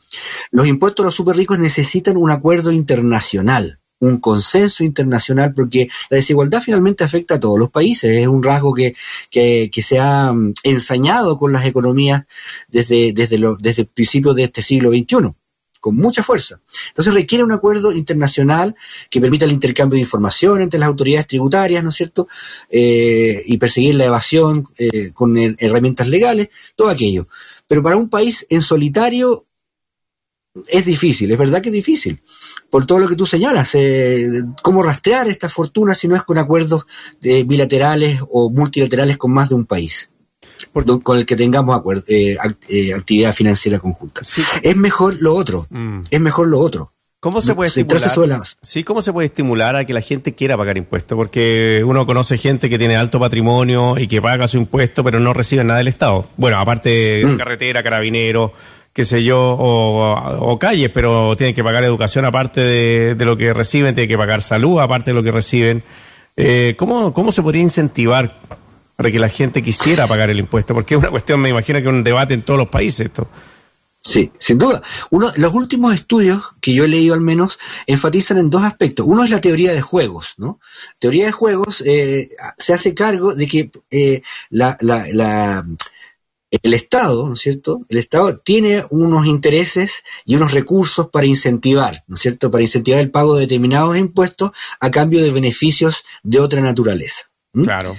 Los 0.49 0.65
impuestos 0.65 1.03
a 1.03 1.07
los 1.07 1.15
súper 1.15 1.35
ricos 1.35 1.59
necesitan 1.59 2.17
un 2.17 2.31
acuerdo 2.31 2.71
internacional 2.71 3.79
un 3.99 4.19
consenso 4.19 4.83
internacional, 4.83 5.53
porque 5.53 5.87
la 6.09 6.17
desigualdad 6.17 6.61
finalmente 6.61 7.03
afecta 7.03 7.35
a 7.35 7.39
todos 7.39 7.59
los 7.59 7.71
países, 7.71 8.11
es 8.11 8.27
un 8.27 8.43
rasgo 8.43 8.73
que, 8.73 8.93
que, 9.31 9.81
se 9.81 9.99
ha 9.99 10.33
mm, 10.33 10.53
ensañado 10.63 11.37
con 11.37 11.53
las 11.53 11.65
economías 11.65 12.23
desde, 12.67 13.13
desde, 13.13 13.39
desde 13.59 13.83
el 13.83 13.87
principio 13.87 14.33
de 14.33 14.43
este 14.43 14.61
siglo 14.61 14.89
XXI 14.89 15.33
con 15.85 15.97
mucha 15.97 16.23
fuerza. 16.23 16.59
Entonces 16.87 17.13
requiere 17.13 17.43
un 17.43 17.51
acuerdo 17.51 17.91
internacional 17.91 18.75
que 19.07 19.21
permita 19.21 19.45
el 19.45 19.51
intercambio 19.51 19.97
de 19.97 20.01
información 20.01 20.59
entre 20.61 20.79
las 20.79 20.87
autoridades 20.87 21.27
tributarias, 21.27 21.83
¿no 21.83 21.91
es 21.91 21.95
cierto? 21.95 22.27
Eh, 22.71 23.43
y 23.45 23.59
perseguir 23.59 23.93
la 23.93 24.05
evasión 24.05 24.67
eh, 24.79 25.11
con 25.13 25.37
herramientas 25.37 26.07
legales, 26.07 26.49
todo 26.75 26.89
aquello. 26.89 27.27
Pero 27.67 27.83
para 27.83 27.97
un 27.97 28.09
país 28.09 28.47
en 28.49 28.63
solitario 28.63 29.45
es 30.67 30.85
difícil, 30.85 31.31
es 31.31 31.37
verdad 31.37 31.61
que 31.61 31.69
es 31.69 31.73
difícil, 31.73 32.21
por 32.69 32.85
todo 32.85 32.99
lo 32.99 33.07
que 33.07 33.15
tú 33.15 33.25
señalas, 33.25 33.75
eh, 33.75 34.43
cómo 34.61 34.83
rastrear 34.83 35.27
esta 35.27 35.49
fortuna 35.49 35.93
si 35.93 36.07
no 36.07 36.15
es 36.15 36.23
con 36.23 36.37
acuerdos 36.37 36.85
eh, 37.21 37.43
bilaterales 37.43 38.19
o 38.29 38.49
multilaterales 38.49 39.17
con 39.17 39.31
más 39.31 39.49
de 39.49 39.55
un 39.55 39.65
país, 39.65 40.09
con 41.03 41.17
el 41.17 41.25
que 41.25 41.35
tengamos 41.35 41.81
eh, 42.07 42.37
actividad 42.95 43.33
financiera 43.33 43.79
conjunta. 43.79 44.21
Es 44.61 44.75
mejor 44.75 45.17
lo 45.19 45.35
otro, 45.35 45.67
mm. 45.69 46.01
es 46.09 46.21
mejor 46.21 46.47
lo 46.47 46.59
otro. 46.59 46.91
¿Cómo 47.19 47.41
se 47.41 47.55
puede 47.55 47.69
estimular? 47.69 48.43
Sí, 48.61 48.83
¿cómo 48.83 49.01
se 49.01 49.11
puede 49.11 49.25
estimular 49.25 49.75
a 49.75 49.85
que 49.85 49.93
la 49.93 50.01
gente 50.01 50.35
quiera 50.35 50.55
pagar 50.55 50.77
impuestos? 50.77 51.15
Porque 51.15 51.81
uno 51.83 52.05
conoce 52.05 52.37
gente 52.37 52.69
que 52.69 52.77
tiene 52.77 52.95
alto 52.95 53.19
patrimonio 53.19 53.97
y 53.97 54.07
que 54.07 54.21
paga 54.21 54.47
su 54.47 54.57
impuesto, 54.57 55.03
pero 55.03 55.19
no 55.19 55.33
recibe 55.33 55.63
nada 55.63 55.79
del 55.79 55.87
Estado. 55.87 56.27
Bueno, 56.37 56.59
aparte 56.59 56.89
de 56.89 57.25
mm. 57.25 57.37
carretera, 57.37 57.81
carabinero, 57.81 58.53
qué 58.95 59.03
sé 59.03 59.25
yo, 59.25 59.57
o, 59.59 60.57
calles, 60.57 60.89
pero 60.89 61.35
tienen 61.35 61.53
que 61.53 61.65
pagar 61.65 61.83
educación 61.83 62.23
aparte 62.23 62.61
de, 62.61 63.25
lo 63.25 63.35
que 63.35 63.51
reciben, 63.53 63.93
tienen 63.93 64.07
que 64.07 64.17
pagar 64.17 64.41
salud 64.41 64.79
aparte 64.79 65.11
de 65.11 65.15
lo 65.15 65.21
que 65.21 65.33
reciben. 65.33 65.83
Eh, 66.37 66.75
¿cómo, 66.77 67.13
¿Cómo 67.13 67.33
se 67.33 67.41
podría 67.41 67.61
incentivar 67.61 68.39
para 68.95 69.11
que 69.11 69.19
la 69.19 69.27
gente 69.27 69.61
quisiera 69.61 70.07
pagar 70.07 70.29
el 70.29 70.39
impuesto? 70.39 70.73
Porque 70.73 70.95
es 70.95 70.99
una 70.99 71.09
cuestión, 71.09 71.41
me 71.41 71.49
imagino 71.49 71.79
que 71.79 71.89
es 71.89 71.93
un 71.93 72.05
debate 72.05 72.35
en 72.35 72.43
todos 72.43 72.57
los 72.57 72.69
países 72.69 73.07
esto. 73.07 73.27
Sí, 73.99 74.31
sin 74.39 74.59
duda. 74.59 74.81
Uno, 75.09 75.29
los 75.35 75.53
últimos 75.53 75.93
estudios 75.93 76.53
que 76.61 76.73
yo 76.73 76.85
he 76.85 76.87
leído 76.87 77.15
al 77.15 77.21
menos 77.21 77.59
enfatizan 77.87 78.37
en 78.37 78.49
dos 78.49 78.63
aspectos. 78.63 79.05
Uno 79.05 79.25
es 79.25 79.29
la 79.29 79.41
teoría 79.41 79.73
de 79.73 79.81
juegos, 79.81 80.35
¿no? 80.37 80.61
Teoría 80.99 81.25
de 81.25 81.31
juegos 81.33 81.81
eh, 81.85 82.29
se 82.57 82.73
hace 82.73 82.93
cargo 82.93 83.35
de 83.35 83.47
que 83.47 83.71
eh, 83.91 84.21
la, 84.51 84.77
la, 84.79 85.05
la, 85.11 85.65
el 86.61 86.73
Estado, 86.73 87.27
¿no 87.27 87.33
es 87.33 87.39
cierto? 87.39 87.85
El 87.89 87.97
Estado 87.97 88.37
tiene 88.37 88.83
unos 88.89 89.25
intereses 89.25 90.03
y 90.25 90.35
unos 90.35 90.53
recursos 90.53 91.09
para 91.09 91.25
incentivar, 91.25 92.03
¿no 92.07 92.15
es 92.15 92.21
cierto? 92.21 92.51
Para 92.51 92.63
incentivar 92.63 92.99
el 92.99 93.11
pago 93.11 93.35
de 93.35 93.41
determinados 93.41 93.97
impuestos 93.97 94.51
a 94.79 94.91
cambio 94.91 95.23
de 95.23 95.31
beneficios 95.31 96.03
de 96.23 96.39
otra 96.39 96.61
naturaleza. 96.61 97.29
Claro. 97.53 97.95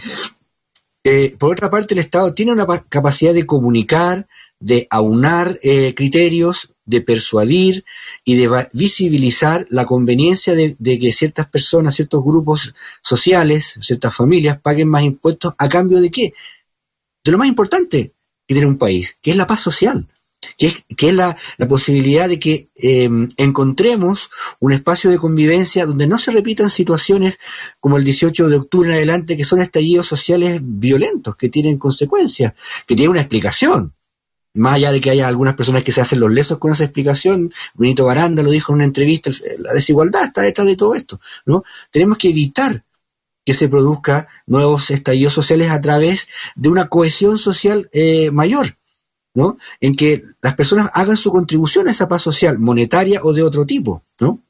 Eh, 1.05 1.37
por 1.39 1.53
otra 1.53 1.71
parte, 1.71 1.95
el 1.95 2.01
Estado 2.01 2.35
tiene 2.35 2.53
una 2.53 2.67
capacidad 2.89 3.33
de 3.33 3.47
comunicar, 3.47 4.27
de 4.59 4.87
aunar 4.91 5.59
eh, 5.63 5.95
criterios, 5.95 6.69
de 6.85 7.01
persuadir 7.01 7.85
y 8.25 8.37
de 8.37 8.69
visibilizar 8.73 9.67
la 9.71 9.85
conveniencia 9.85 10.55
de, 10.55 10.77
de, 10.79 10.99
que 10.99 11.13
ciertas 11.13 11.49
personas, 11.49 11.95
ciertos 11.95 12.25
grupos 12.25 12.75
sociales, 13.03 13.79
ciertas 13.81 14.15
familias 14.15 14.61
paguen 14.61 14.89
más 14.89 15.05
impuestos 15.05 15.55
a 15.59 15.69
cambio 15.69 16.01
de 16.01 16.11
qué? 16.11 16.33
De 17.25 17.33
lo 17.33 17.39
más 17.39 17.49
importante, 17.49 18.13
que 18.47 18.55
tiene 18.55 18.69
un 18.69 18.79
país, 18.79 19.17
que 19.21 19.33
es 19.33 19.37
la 19.37 19.47
paz 19.47 19.61
social, 19.61 20.07
que 20.57 20.69
es, 20.69 20.85
que 20.97 21.09
es 21.09 21.15
la, 21.15 21.37
la 21.59 21.69
posibilidad 21.69 22.29
de 22.29 22.39
que 22.39 22.71
eh, 22.83 23.09
encontremos 23.37 24.31
un 24.61 24.73
espacio 24.73 25.11
de 25.11 25.19
convivencia 25.19 25.87
donde 25.87 26.07
no 26.07 26.19
se 26.19 26.31
repitan 26.31 26.71
situaciones 26.71 27.39
como 27.81 27.97
el 27.97 28.05
18 28.05 28.49
de 28.49 28.57
octubre 28.57 28.89
en 28.91 28.97
adelante, 28.97 29.37
que 29.37 29.45
son 29.45 29.61
estallidos 29.61 30.07
sociales 30.07 30.61
violentos, 30.63 31.37
que 31.37 31.49
tienen 31.49 31.79
consecuencias, 31.79 32.55
que 32.87 32.95
tienen 32.95 33.11
una 33.11 33.21
explicación. 33.21 33.95
Más 34.55 34.77
allá 34.77 34.91
de 34.91 35.03
que 35.03 35.11
haya 35.11 35.29
algunas 35.29 35.55
personas 35.55 35.83
que 35.83 35.93
se 35.93 36.01
hacen 36.01 36.19
los 36.19 36.33
lesos 36.33 36.57
con 36.57 36.73
esa 36.73 36.85
explicación, 36.85 37.53
Benito 37.75 38.07
Baranda 38.07 38.43
lo 38.43 38.51
dijo 38.51 38.73
en 38.73 38.77
una 38.77 38.85
entrevista, 38.85 39.31
la 39.59 39.75
desigualdad 39.75 40.25
está 40.25 40.41
detrás 40.41 40.67
de 40.67 40.77
todo 40.77 40.95
esto, 40.95 41.21
¿no? 41.45 41.63
Tenemos 41.91 42.17
que 42.17 42.31
evitar 42.31 42.86
que 43.47 43.55
se 43.55 43.69
produzca 43.69 44.29
nuevos 44.47 44.91
estallidos 44.91 45.33
sociales 45.33 45.71
a 45.71 45.81
través 45.81 46.29
de 46.57 46.69
una 46.69 46.89
cohesión 46.89 47.39
social 47.39 47.89
eh, 47.93 48.31
mayor, 48.33 48.77
¿no? 49.35 49.57
En 49.81 49.95
que 49.95 50.25
las 50.43 50.57
personas 50.57 50.91
hagan 50.93 51.17
su 51.17 51.31
contribución 51.31 51.87
a 51.87 51.93
esa 51.93 52.09
paz 52.09 52.23
social, 52.23 52.59
monetaria 52.59 53.21
o 53.23 53.33
de 53.33 53.45
otro 53.45 53.65
tipo, 53.65 54.03
¿no? 54.21 54.43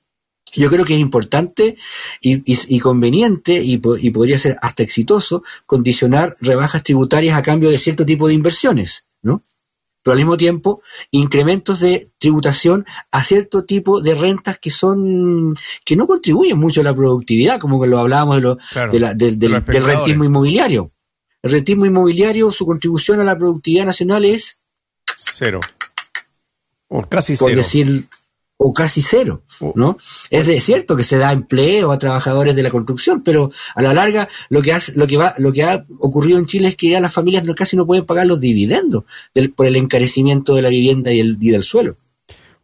Yo 0.55 0.71
creo 0.71 0.87
que 0.87 0.95
es 0.95 1.01
importante 1.01 1.77
y, 2.23 2.79
conveniente 2.81 3.63
y, 3.63 3.81
y, 4.01 4.11
podría 4.11 4.39
ser 4.39 4.57
hasta 4.63 4.83
exitoso 4.83 5.43
condicionar 5.67 6.33
rebajas 6.41 6.83
tributarias 6.83 7.37
a 7.37 7.43
cambio 7.43 7.69
de 7.69 7.77
cierto 7.77 8.07
tipo 8.07 8.27
de 8.27 8.35
inversiones, 8.35 9.05
¿no? 9.23 9.43
Pero 10.07 10.13
al 10.13 10.19
mismo 10.19 10.37
tiempo 10.37 10.83
incrementos 11.11 11.81
de 11.81 12.13
tributación 12.19 12.87
a 13.11 13.25
cierto 13.25 13.65
tipo 13.65 14.01
de 14.01 14.15
rentas 14.15 14.57
que 14.57 14.71
son 14.71 15.53
que 15.85 15.97
no 15.97 16.07
contribuyen 16.07 16.57
mucho 16.57 16.81
a 16.81 16.85
la 16.85 16.95
productividad, 16.95 17.59
como 17.59 17.83
que 17.83 17.89
lo 17.89 17.99
hablábamos 17.99 18.41
del, 18.41 19.85
rentismo 19.85 20.23
inmobiliario. 20.23 20.93
El 21.43 21.51
rentismo 21.51 21.87
inmobiliario, 21.87 22.53
su 22.53 22.65
contribución 22.67 23.19
a 23.19 23.25
la 23.25 23.37
productividad 23.37 23.85
nacional 23.85 24.25
es 24.25 24.59
cero. 25.17 25.59
O 26.87 27.03
casi 27.03 27.37
cero. 27.37 27.57
decir, 27.57 28.07
o 28.59 28.73
casi 28.73 29.03
cero, 29.03 29.43
oh. 29.61 29.73
¿no? 29.77 29.99
Es 30.31 30.47
de 30.47 30.61
cierto 30.61 30.97
que 30.97 31.05
se 31.05 31.19
da 31.19 31.33
empleo 31.33 31.93
a 31.93 31.99
trabajadores 31.99 32.55
de 32.57 32.63
la 32.63 32.71
construcción, 32.71 33.23
pero 33.23 33.51
a 33.75 33.83
la 33.83 33.93
larga 33.93 34.29
lo 34.49 34.63
que 34.63 34.73
hace, 34.73 34.93
lo 34.97 35.07
que 35.07 35.17
va, 35.17 35.35
lo 35.39 35.53
que 35.53 35.63
ha 35.63 35.85
ocurrido 36.01 36.39
en 36.39 36.47
Chile 36.47 36.69
es 36.69 36.77
que 36.77 36.89
ya 36.89 37.01
las 37.01 37.13
familias 37.13 37.45
no, 37.45 37.55
casi 37.55 37.77
no 37.77 37.87
pueden 37.87 38.07
pagar 38.07 38.27
los 38.27 38.41
dividendos 38.41 39.05
por 39.55 39.67
el 39.67 39.77
encarecimiento 39.77 40.55
de 40.55 40.63
la 40.63 40.69
vivienda 40.71 41.13
y, 41.13 41.21
el, 41.21 41.37
y 41.41 41.51
del 41.51 41.63
suelo. 41.63 41.97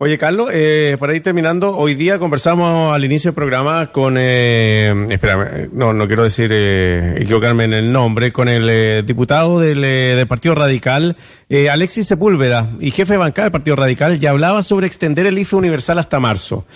Oye, 0.05 0.19
Carlos, 0.19 0.51
eh, 0.53 0.97
para 0.99 1.15
ir 1.15 1.23
terminando, 1.23 1.77
hoy 1.79 1.95
día 1.95 2.19
conversamos 2.19 2.93
al 2.93 3.05
inicio 3.05 3.31
del 3.31 3.37
programa 3.37 3.93
con, 3.93 4.17
eh, 4.19 5.07
espérame, 5.11 5.71
no, 5.73 5.93
no 5.93 6.09
quiero 6.09 6.25
decir 6.25 6.51
eh, 6.53 7.19
equivocarme 7.21 7.67
en 7.67 7.73
el 7.73 7.93
nombre, 7.93 8.33
con 8.33 8.49
el 8.49 8.69
eh, 8.69 9.05
diputado 9.07 9.61
del, 9.61 9.81
del, 9.83 10.27
Partido 10.27 10.57
Radical, 10.57 11.17
Alexis 11.71 12.09
Sepúlveda, 12.09 12.69
y 12.81 12.91
jefe 12.91 13.13
de 13.13 13.19
bancada 13.19 13.45
del 13.45 13.53
Partido 13.53 13.77
Radical, 13.77 14.19
ya 14.19 14.31
hablaba 14.31 14.65
sobre 14.65 14.89
extender 14.89 15.27
el 15.27 15.39
IFE 15.39 15.55
universal 15.55 16.01
hasta 16.01 16.19
marzo. 16.19 16.67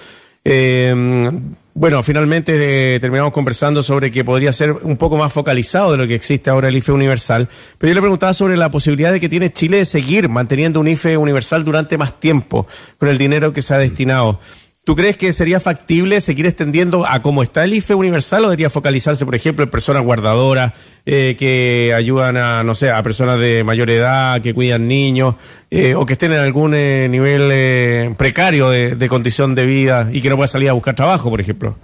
Bueno, 1.78 2.02
finalmente 2.02 2.95
eh, 2.95 3.00
terminamos 3.00 3.35
conversando 3.35 3.83
sobre 3.83 4.11
que 4.11 4.25
podría 4.25 4.50
ser 4.50 4.73
un 4.73 4.97
poco 4.97 5.18
más 5.18 5.30
focalizado 5.30 5.92
de 5.92 5.99
lo 5.99 6.06
que 6.06 6.14
existe 6.14 6.49
ahora 6.49 6.68
el 6.68 6.76
IFE 6.78 6.92
universal, 6.92 7.50
pero 7.76 7.90
yo 7.90 7.97
le 7.97 8.00
preguntaba 8.00 8.33
sobre 8.33 8.56
la 8.56 8.71
posibilidad 8.71 9.12
de 9.12 9.21
que 9.21 9.28
tiene 9.28 9.52
Chile 9.52 9.76
de 9.76 9.85
seguir 9.85 10.30
manteniendo 10.30 10.80
un 10.80 10.88
IFE 10.88 11.18
universal 11.18 11.64
durante 11.64 11.99
más 11.99 12.18
tiempo 12.18 12.66
con 12.97 13.11
el 13.11 13.18
dinero 13.18 13.52
que 13.52 13.61
se 13.61 13.75
ha 13.75 13.78
destinado. 13.78 14.40
¿Tú 14.87 14.95
crees 14.95 15.16
que 15.16 15.33
sería 15.33 15.59
factible 15.59 16.21
seguir 16.21 16.47
extendiendo 16.47 17.05
a 17.09 17.21
cómo 17.21 17.43
está 17.43 17.64
el 17.64 17.75
IFE 17.75 17.97
universal 17.97 18.45
o 18.45 18.50
debería 18.50 18.71
focalizarse, 18.71 19.25
por 19.25 19.35
ejemplo, 19.35 19.64
en 19.64 19.71
personas 19.73 20.05
guardadoras 20.05 20.75
eh, 21.05 21.35
que 21.37 21.93
ayudan 21.93 22.37
a, 22.37 22.62
no 22.62 22.73
sé, 22.76 22.93
a 22.93 23.02
personas 23.02 23.40
de 23.40 23.64
mayor 23.64 23.90
edad, 23.90 24.40
que 24.40 24.55
cuidan 24.55 24.87
niños 24.87 25.35
eh, 25.73 25.97
o 25.97 26.07
que 26.07 26.12
estén 26.12 26.31
en 26.35 26.38
algún 26.38 26.73
eh, 26.76 27.09
nivel 27.11 28.14
precario 28.14 28.71
de, 28.71 28.95
de, 28.95 29.09
condición 29.09 29.57
de 29.57 29.66
vida 29.66 30.09
y 30.12 30.23
que 30.23 30.28
no 30.28 30.37
puedan 30.37 30.50
salir 30.50 30.69
a 30.69 30.75
buscar 30.75 30.95
trabajo, 30.95 31.31
por 31.31 31.40
ejemplo? 31.40 31.76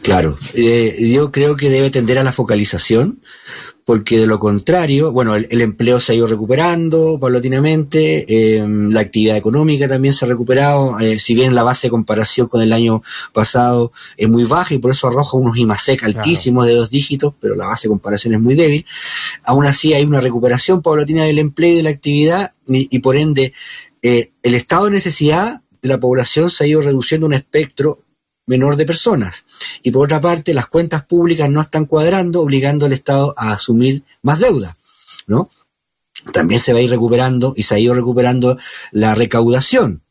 Claro, 0.00 0.38
yo 0.54 1.30
creo 1.32 1.58
que 1.58 1.68
debe 1.68 1.90
tender 1.90 2.16
a 2.16 2.22
la 2.22 2.32
focalización 2.32 3.20
porque 3.92 4.18
de 4.18 4.26
lo 4.26 4.38
contrario, 4.38 5.12
bueno, 5.12 5.34
el, 5.34 5.60
empleo 5.60 6.00
se 6.00 6.12
ha 6.12 6.14
ido 6.14 6.26
recuperando 6.26 7.18
paulatinamente, 7.20 8.24
eh, 8.26 8.66
la 8.66 9.00
actividad 9.00 9.36
económica 9.36 9.86
también 9.86 10.14
se 10.14 10.24
ha 10.24 10.28
recuperado, 10.28 10.98
eh, 10.98 11.18
si 11.18 11.34
bien 11.34 11.54
la 11.54 11.62
base 11.62 11.88
de 11.88 11.90
comparación 11.90 12.48
con 12.48 12.62
el 12.62 12.72
año 12.72 13.02
pasado 13.34 13.92
es 14.16 14.30
muy 14.30 14.44
baja 14.44 14.72
y 14.72 14.78
por 14.78 14.92
eso 14.92 15.08
arroja 15.08 15.36
unos 15.36 15.58
IMASEC 15.58 16.04
altísimos 16.04 16.64
de 16.64 16.72
dos 16.72 16.88
dígitos, 16.88 17.34
pero 17.38 17.54
la 17.54 17.66
base 17.66 17.86
de 17.86 17.90
comparación 17.90 18.32
es 18.32 18.40
muy 18.40 18.54
débil, 18.54 18.86
aún 19.44 19.66
así 19.66 19.92
hay 19.92 20.04
una 20.04 20.22
recuperación 20.22 20.80
paulatina 20.80 21.24
del 21.24 21.38
empleo 21.38 21.72
y 21.72 21.76
de 21.76 21.82
la 21.82 21.90
actividad 21.90 22.54
y, 22.66 22.98
por 23.00 23.16
ende 23.16 23.52
eh, 24.00 24.30
el 24.42 24.54
estado 24.54 24.86
de 24.86 24.92
necesidad 24.92 25.60
de 25.82 25.88
la 25.90 26.00
población 26.00 26.48
se 26.48 26.64
ha 26.64 26.66
ido 26.66 26.80
reduciendo 26.80 27.26
un 27.26 27.34
espectro 27.34 27.98
menor 28.46 28.76
de 28.76 28.86
personas. 28.86 29.44
Y 29.82 29.90
por 29.90 30.04
otra 30.04 30.20
parte, 30.20 30.54
las 30.54 30.66
cuentas 30.66 31.04
públicas 31.04 31.48
no 31.48 31.60
están 31.60 31.86
cuadrando, 31.86 32.40
obligando 32.40 32.86
al 32.86 32.92
Estado 32.92 33.34
a 33.36 33.52
asumir 33.52 34.02
más 34.22 34.40
deuda, 34.40 34.76
¿no? 35.26 35.50
También 36.32 36.60
se 36.60 36.72
va 36.72 36.78
a 36.78 36.82
ir 36.82 36.90
recuperando 36.90 37.52
y 37.56 37.62
se 37.64 37.74
ha 37.74 37.78
ido 37.78 37.94
recuperando 37.94 38.58
la 38.92 39.14
recaudación 39.14 40.02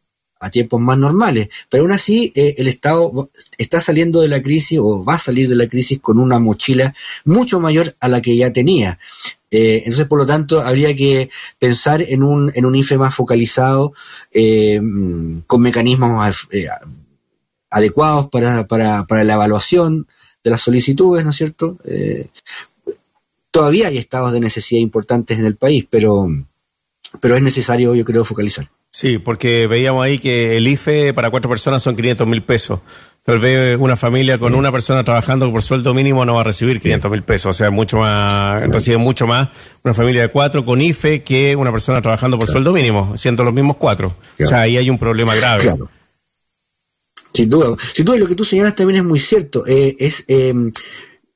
a 0.41 0.49
tiempos 0.49 0.81
más 0.81 0.97
normales, 0.97 1.49
pero 1.69 1.83
aún 1.83 1.91
así 1.91 2.33
eh, 2.35 2.55
el 2.57 2.67
Estado 2.67 3.29
está 3.57 3.79
saliendo 3.79 4.21
de 4.21 4.27
la 4.27 4.41
crisis 4.41 4.79
o 4.79 5.05
va 5.05 5.13
a 5.13 5.19
salir 5.19 5.47
de 5.47 5.55
la 5.55 5.67
crisis 5.67 5.99
con 5.99 6.17
una 6.17 6.39
mochila 6.39 6.93
mucho 7.25 7.59
mayor 7.59 7.95
a 7.99 8.07
la 8.07 8.21
que 8.21 8.35
ya 8.35 8.51
tenía. 8.51 8.97
Eh, 9.51 9.83
entonces, 9.85 10.07
por 10.07 10.17
lo 10.17 10.25
tanto, 10.25 10.61
habría 10.61 10.95
que 10.95 11.29
pensar 11.59 12.01
en 12.01 12.23
un, 12.23 12.51
en 12.55 12.65
un 12.65 12.75
IFE 12.75 12.97
más 12.97 13.13
focalizado, 13.13 13.93
eh, 14.33 14.81
con 15.45 15.61
mecanismos 15.61 16.47
adecuados 17.71 18.27
para, 18.27 18.67
para, 18.67 19.05
para 19.05 19.23
la 19.23 19.33
evaluación 19.33 20.05
de 20.43 20.51
las 20.51 20.61
solicitudes, 20.61 21.23
¿no 21.23 21.31
es 21.31 21.35
cierto? 21.37 21.77
Eh, 21.85 22.27
todavía 23.49 23.87
hay 23.87 23.97
estados 23.97 24.33
de 24.33 24.39
necesidad 24.39 24.81
importantes 24.81 25.39
en 25.39 25.45
el 25.45 25.55
país, 25.55 25.87
pero, 25.89 26.27
pero 27.19 27.35
es 27.35 27.41
necesario, 27.41 27.95
yo 27.95 28.05
creo, 28.05 28.25
focalizar. 28.25 28.67
Sí, 28.89 29.19
porque 29.19 29.67
veíamos 29.67 30.03
ahí 30.03 30.19
que 30.19 30.57
el 30.57 30.67
IFE 30.67 31.13
para 31.13 31.31
cuatro 31.31 31.49
personas 31.49 31.81
son 31.81 31.95
500 31.95 32.27
mil 32.27 32.43
pesos. 32.43 32.81
Tal 33.23 33.39
vez 33.39 33.77
una 33.79 33.95
familia 33.95 34.37
con 34.37 34.55
una 34.55 34.71
persona 34.71 35.03
trabajando 35.03 35.49
por 35.51 35.61
sueldo 35.61 35.93
mínimo 35.93 36.25
no 36.25 36.35
va 36.35 36.41
a 36.41 36.43
recibir 36.43 36.81
500 36.81 37.11
mil 37.11 37.21
pesos, 37.21 37.51
o 37.51 37.53
sea, 37.53 37.69
mucho 37.69 37.99
más, 37.99 38.67
recibe 38.69 38.97
mucho 38.97 39.27
más 39.27 39.49
una 39.83 39.93
familia 39.93 40.23
de 40.23 40.29
cuatro 40.29 40.65
con 40.65 40.81
IFE 40.81 41.23
que 41.23 41.55
una 41.55 41.71
persona 41.71 42.01
trabajando 42.01 42.37
por 42.37 42.47
sueldo 42.47 42.73
mínimo, 42.73 43.15
siendo 43.15 43.43
los 43.43 43.53
mismos 43.53 43.77
cuatro. 43.77 44.15
O 44.43 44.45
sea, 44.45 44.61
ahí 44.61 44.75
hay 44.75 44.89
un 44.89 44.97
problema 44.97 45.35
grave. 45.35 45.63
Claro. 45.63 45.89
Sin 47.33 47.49
duda, 47.49 47.75
sin 47.93 48.05
duda, 48.05 48.17
lo 48.17 48.27
que 48.27 48.35
tú 48.35 48.43
señalas 48.43 48.75
también 48.75 48.99
es 48.99 49.05
muy 49.05 49.19
cierto. 49.19 49.65
Eh, 49.65 49.95
es 49.99 50.23
em, 50.27 50.71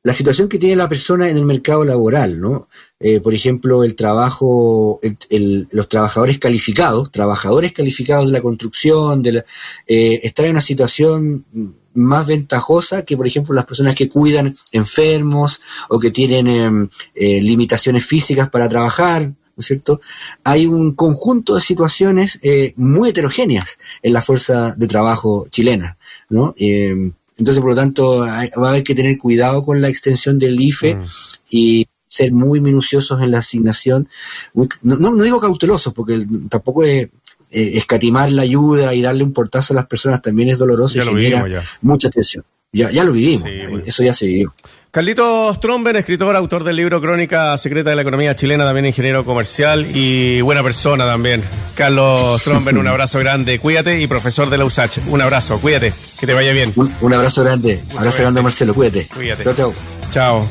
la 0.03 0.13
situación 0.13 0.49
que 0.49 0.59
tiene 0.59 0.75
la 0.75 0.89
persona 0.89 1.29
en 1.29 1.37
el 1.37 1.45
mercado 1.45 1.83
laboral, 1.85 2.39
¿no? 2.39 2.67
Eh, 2.99 3.21
por 3.21 3.33
ejemplo, 3.33 3.83
el 3.83 3.95
trabajo, 3.95 4.99
los 5.29 5.89
trabajadores 5.89 6.37
calificados, 6.37 7.11
trabajadores 7.11 7.71
calificados 7.71 8.27
de 8.27 8.33
la 8.33 8.41
construcción, 8.41 9.23
de 9.23 9.31
la, 9.33 9.45
eh, 9.87 10.19
están 10.23 10.47
en 10.47 10.51
una 10.51 10.61
situación 10.61 11.45
más 11.93 12.27
ventajosa 12.27 13.05
que, 13.05 13.15
por 13.15 13.25
ejemplo, 13.25 13.55
las 13.55 13.65
personas 13.65 13.95
que 13.95 14.09
cuidan 14.09 14.55
enfermos 14.73 15.61
o 15.89 15.97
que 15.97 16.11
tienen 16.11 16.47
em, 16.47 16.89
limitaciones 17.15 18.05
físicas 18.05 18.49
para 18.49 18.67
trabajar, 18.67 19.31
¿no 19.55 19.61
es 19.61 19.65
cierto? 19.67 20.01
Hay 20.43 20.65
un 20.65 20.93
conjunto 20.93 21.55
de 21.55 21.61
situaciones 21.61 22.39
eh, 22.41 22.73
muy 22.75 23.09
heterogéneas 23.09 23.77
en 24.01 24.13
la 24.13 24.21
fuerza 24.21 24.75
de 24.75 24.87
trabajo 24.87 25.47
chilena, 25.49 25.97
¿no? 26.29 26.53
Eh, 26.57 27.11
entonces, 27.37 27.61
por 27.61 27.71
lo 27.71 27.75
tanto, 27.75 28.19
va 28.19 28.67
a 28.67 28.69
haber 28.69 28.83
que 28.83 28.95
tener 28.95 29.17
cuidado 29.17 29.63
con 29.63 29.81
la 29.81 29.89
extensión 29.89 30.39
del 30.39 30.59
IFE 30.59 30.95
mm. 30.95 31.03
y 31.49 31.87
ser 32.07 32.31
muy 32.31 32.61
minuciosos 32.61 33.21
en 33.21 33.31
la 33.31 33.39
asignación. 33.39 34.07
no, 34.53 34.95
no, 34.97 35.23
digo 35.23 35.41
cautelosos, 35.41 35.93
porque 35.93 36.25
tampoco 36.49 36.83
es, 36.83 37.09
eh, 37.51 37.77
escatimar 37.77 38.31
la 38.31 38.41
ayuda 38.41 38.93
y 38.93 39.01
darle 39.01 39.23
un 39.23 39.31
portazo 39.31 39.73
a 39.73 39.75
las 39.75 39.85
personas 39.85 40.21
también 40.21 40.49
es 40.49 40.57
doloroso 40.57 40.97
y 40.97 41.01
genera 41.01 41.45
mucha 41.81 42.09
tensión. 42.09 42.43
Ya, 42.71 42.91
ya 42.91 43.03
lo 43.03 43.13
vivimos, 43.13 43.47
eso 43.85 44.03
ya 44.03 44.13
se 44.13 44.25
vivió. 44.25 44.53
Carlitos 44.95 45.59
Tromben, 45.59 45.97
escritor, 45.97 46.37
autor 46.37 46.63
del 46.63 46.77
libro 46.77 47.01
Crónica 47.01 47.57
Secreta 47.57 47.89
de 47.89 47.97
la 47.97 48.03
Economía 48.03 48.33
Chilena, 48.33 48.63
también 48.63 48.85
ingeniero 48.85 49.25
comercial 49.25 49.85
y 49.93 50.39
buena 50.39 50.63
persona 50.63 51.05
también. 51.05 51.43
Carlos 51.75 52.41
Tromben, 52.45 52.77
un 52.77 52.87
abrazo 52.87 53.19
grande, 53.19 53.59
cuídate 53.59 53.99
y 53.99 54.07
profesor 54.07 54.49
de 54.49 54.57
la 54.57 54.63
USACH, 54.63 54.99
un 55.09 55.21
abrazo, 55.21 55.59
cuídate, 55.59 55.91
que 56.17 56.25
te 56.25 56.33
vaya 56.33 56.53
bien. 56.53 56.71
Un, 56.77 57.13
abrazo 57.13 57.43
grande, 57.43 57.83
abrazo 57.93 58.21
grande 58.21 58.41
Marcelo, 58.41 58.73
cuídate. 58.73 59.07
Cuídate. 59.13 59.43
Chao, 59.43 59.53
chao. 59.53 59.73
Chao. 60.11 60.43